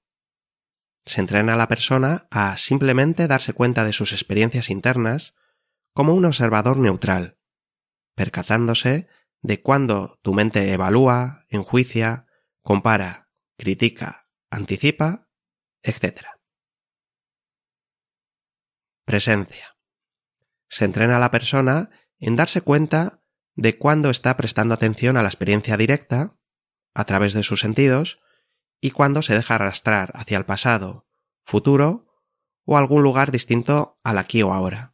Se 1.05 1.21
entrena 1.21 1.53
a 1.53 1.57
la 1.57 1.67
persona 1.67 2.27
a 2.29 2.57
simplemente 2.57 3.27
darse 3.27 3.53
cuenta 3.53 3.83
de 3.83 3.93
sus 3.93 4.12
experiencias 4.12 4.69
internas 4.69 5.33
como 5.93 6.13
un 6.13 6.25
observador 6.25 6.77
neutral, 6.77 7.38
percatándose 8.15 9.07
de 9.41 9.62
cuando 9.62 10.19
tu 10.21 10.33
mente 10.33 10.71
evalúa, 10.73 11.45
enjuicia, 11.49 12.27
compara, 12.62 13.29
critica, 13.57 14.27
anticipa, 14.49 15.29
etc. 15.81 16.38
Presencia. 19.10 19.76
Se 20.67 20.86
entrena 20.86 21.17
a 21.17 21.19
la 21.19 21.32
persona 21.32 21.89
en 22.19 22.36
darse 22.36 22.62
cuenta 22.62 23.24
de 23.56 23.76
cuándo 23.76 24.12
está 24.12 24.38
prestando 24.38 24.76
atención 24.76 25.17
a 25.17 25.24
la 25.24 25.30
experiencia 25.30 25.78
directa, 25.78 26.38
a 26.93 27.06
través 27.06 27.34
de 27.34 27.41
sus 27.41 27.60
sentidos, 27.60 28.19
y 28.80 28.91
cuándo 28.91 29.24
se 29.24 29.34
deja 29.34 29.56
arrastrar 29.56 30.12
hacia 30.13 30.38
el 30.38 30.45
pasado, 30.45 31.08
futuro 31.43 32.06
o 32.65 32.78
algún 32.78 33.02
lugar 33.02 33.32
distinto 33.32 34.00
al 34.04 34.19
aquí 34.19 34.43
o 34.43 34.54
ahora. 34.54 34.93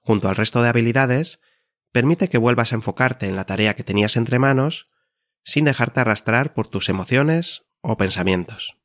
Junto 0.00 0.28
al 0.28 0.34
resto 0.34 0.60
de 0.60 0.70
habilidades, 0.70 1.38
permite 1.92 2.28
que 2.28 2.38
vuelvas 2.38 2.72
a 2.72 2.74
enfocarte 2.74 3.28
en 3.28 3.36
la 3.36 3.46
tarea 3.46 3.76
que 3.76 3.84
tenías 3.84 4.16
entre 4.16 4.40
manos 4.40 4.88
sin 5.44 5.66
dejarte 5.66 6.00
arrastrar 6.00 6.52
por 6.52 6.66
tus 6.66 6.88
emociones 6.88 7.62
o 7.80 7.96
pensamientos. 7.96 8.81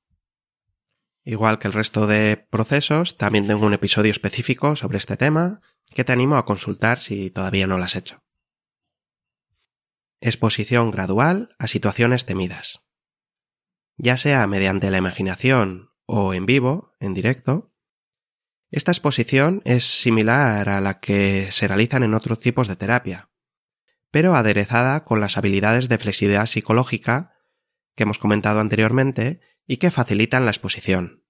Igual 1.29 1.59
que 1.59 1.67
el 1.67 1.73
resto 1.73 2.07
de 2.07 2.37
procesos, 2.37 3.17
también 3.17 3.47
tengo 3.47 3.65
un 3.65 3.73
episodio 3.73 4.11
específico 4.11 4.77
sobre 4.77 4.97
este 4.97 5.17
tema 5.17 5.59
que 5.93 6.05
te 6.05 6.13
animo 6.13 6.37
a 6.37 6.45
consultar 6.45 6.99
si 6.99 7.29
todavía 7.31 7.67
no 7.67 7.77
lo 7.77 7.83
has 7.83 7.97
hecho. 7.97 8.23
Exposición 10.21 10.89
gradual 10.89 11.53
a 11.59 11.67
situaciones 11.67 12.25
temidas. 12.25 12.79
Ya 13.97 14.15
sea 14.15 14.47
mediante 14.47 14.89
la 14.89 14.99
imaginación 14.99 15.89
o 16.05 16.33
en 16.33 16.45
vivo, 16.45 16.95
en 17.01 17.13
directo, 17.13 17.73
esta 18.71 18.93
exposición 18.93 19.61
es 19.65 19.83
similar 19.83 20.69
a 20.69 20.79
la 20.79 21.01
que 21.01 21.51
se 21.51 21.67
realizan 21.67 22.03
en 22.03 22.13
otros 22.13 22.39
tipos 22.39 22.69
de 22.69 22.77
terapia, 22.77 23.31
pero 24.11 24.33
aderezada 24.33 25.03
con 25.03 25.19
las 25.19 25.37
habilidades 25.37 25.89
de 25.89 25.97
flexibilidad 25.97 26.45
psicológica 26.45 27.33
que 27.97 28.03
hemos 28.03 28.17
comentado 28.17 28.61
anteriormente 28.61 29.41
y 29.67 29.77
que 29.77 29.91
facilitan 29.91 30.45
la 30.45 30.51
exposición. 30.51 31.23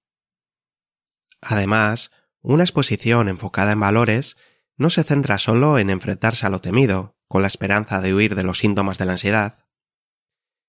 Además, 1.40 2.10
una 2.40 2.64
exposición 2.64 3.28
enfocada 3.28 3.72
en 3.72 3.80
valores 3.80 4.36
no 4.76 4.90
se 4.90 5.02
centra 5.02 5.38
solo 5.38 5.78
en 5.78 5.90
enfrentarse 5.90 6.46
a 6.46 6.50
lo 6.50 6.60
temido, 6.60 7.16
con 7.26 7.42
la 7.42 7.48
esperanza 7.48 8.00
de 8.00 8.14
huir 8.14 8.34
de 8.34 8.44
los 8.44 8.58
síntomas 8.58 8.96
de 8.96 9.04
la 9.04 9.12
ansiedad, 9.12 9.66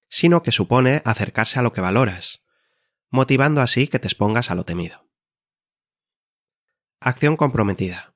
sino 0.10 0.44
que 0.44 0.52
supone 0.52 1.02
acercarse 1.06 1.60
a 1.60 1.62
lo 1.62 1.72
que 1.72 1.82
valoras, 1.82 2.42
motivando 3.10 3.62
así 3.62 3.88
que 3.88 4.00
te 4.00 4.08
expongas 4.08 4.52
a 4.52 4.56
lo 4.56 4.66
temido. 4.66 5.08
Acción 7.00 7.38
comprometida. 7.38 8.16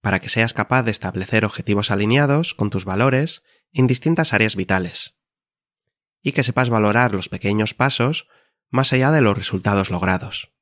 Para 0.00 0.20
que 0.20 0.30
seas 0.30 0.54
capaz 0.54 0.84
de 0.84 0.92
establecer 0.92 1.44
objetivos 1.44 1.90
alineados 1.90 2.54
con 2.54 2.70
tus 2.70 2.84
valores 2.84 3.42
en 3.72 3.86
distintas 3.86 4.32
áreas 4.32 4.56
vitales, 4.56 5.19
y 6.22 6.32
que 6.32 6.44
sepas 6.44 6.70
valorar 6.70 7.14
los 7.14 7.28
pequeños 7.28 7.74
pasos 7.74 8.28
más 8.70 8.92
allá 8.92 9.10
de 9.10 9.20
los 9.20 9.36
resultados 9.36 9.90
logrados. 9.90 10.52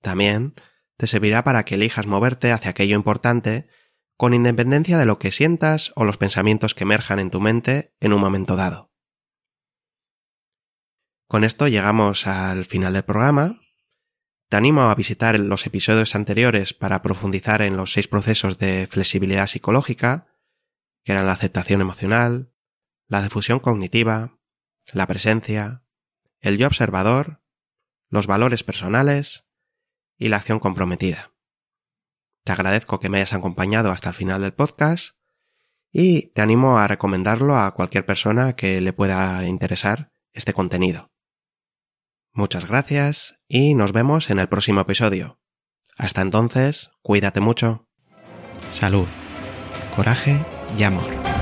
También 0.00 0.54
te 0.96 1.06
servirá 1.06 1.44
para 1.44 1.64
que 1.64 1.76
elijas 1.76 2.06
moverte 2.06 2.52
hacia 2.52 2.70
aquello 2.70 2.96
importante 2.96 3.68
con 4.16 4.34
independencia 4.34 4.98
de 4.98 5.06
lo 5.06 5.18
que 5.18 5.32
sientas 5.32 5.92
o 5.96 6.04
los 6.04 6.16
pensamientos 6.16 6.74
que 6.74 6.84
emerjan 6.84 7.18
en 7.18 7.30
tu 7.30 7.40
mente 7.40 7.94
en 8.00 8.12
un 8.12 8.20
momento 8.20 8.56
dado. 8.56 8.92
Con 11.26 11.42
esto 11.42 11.66
llegamos 11.68 12.26
al 12.26 12.64
final 12.64 12.92
del 12.92 13.02
programa. 13.02 13.60
Te 14.48 14.56
animo 14.56 14.82
a 14.82 14.94
visitar 14.94 15.38
los 15.40 15.66
episodios 15.66 16.14
anteriores 16.14 16.74
para 16.74 17.02
profundizar 17.02 17.62
en 17.62 17.76
los 17.76 17.92
seis 17.92 18.06
procesos 18.06 18.58
de 18.58 18.86
flexibilidad 18.88 19.48
psicológica, 19.48 20.28
que 21.02 21.12
eran 21.12 21.26
la 21.26 21.32
aceptación 21.32 21.80
emocional, 21.80 22.52
la 23.08 23.22
difusión 23.22 23.58
cognitiva, 23.58 24.38
la 24.92 25.06
presencia, 25.06 25.82
el 26.40 26.58
yo 26.58 26.66
observador, 26.66 27.42
los 28.08 28.26
valores 28.26 28.62
personales 28.62 29.44
y 30.16 30.28
la 30.28 30.36
acción 30.36 30.60
comprometida. 30.60 31.32
Te 32.44 32.52
agradezco 32.52 33.00
que 33.00 33.08
me 33.08 33.18
hayas 33.18 33.32
acompañado 33.32 33.90
hasta 33.90 34.10
el 34.10 34.14
final 34.14 34.42
del 34.42 34.52
podcast 34.52 35.16
y 35.90 36.28
te 36.32 36.42
animo 36.42 36.78
a 36.78 36.86
recomendarlo 36.86 37.56
a 37.56 37.72
cualquier 37.72 38.04
persona 38.04 38.54
que 38.54 38.80
le 38.80 38.92
pueda 38.92 39.46
interesar 39.46 40.12
este 40.32 40.52
contenido. 40.52 41.10
Muchas 42.32 42.66
gracias 42.66 43.36
y 43.48 43.74
nos 43.74 43.92
vemos 43.92 44.28
en 44.28 44.40
el 44.40 44.48
próximo 44.48 44.80
episodio. 44.80 45.40
Hasta 45.96 46.20
entonces, 46.20 46.90
cuídate 47.00 47.40
mucho. 47.40 47.88
Salud, 48.70 49.06
coraje 49.94 50.44
y 50.76 50.82
amor. 50.82 51.33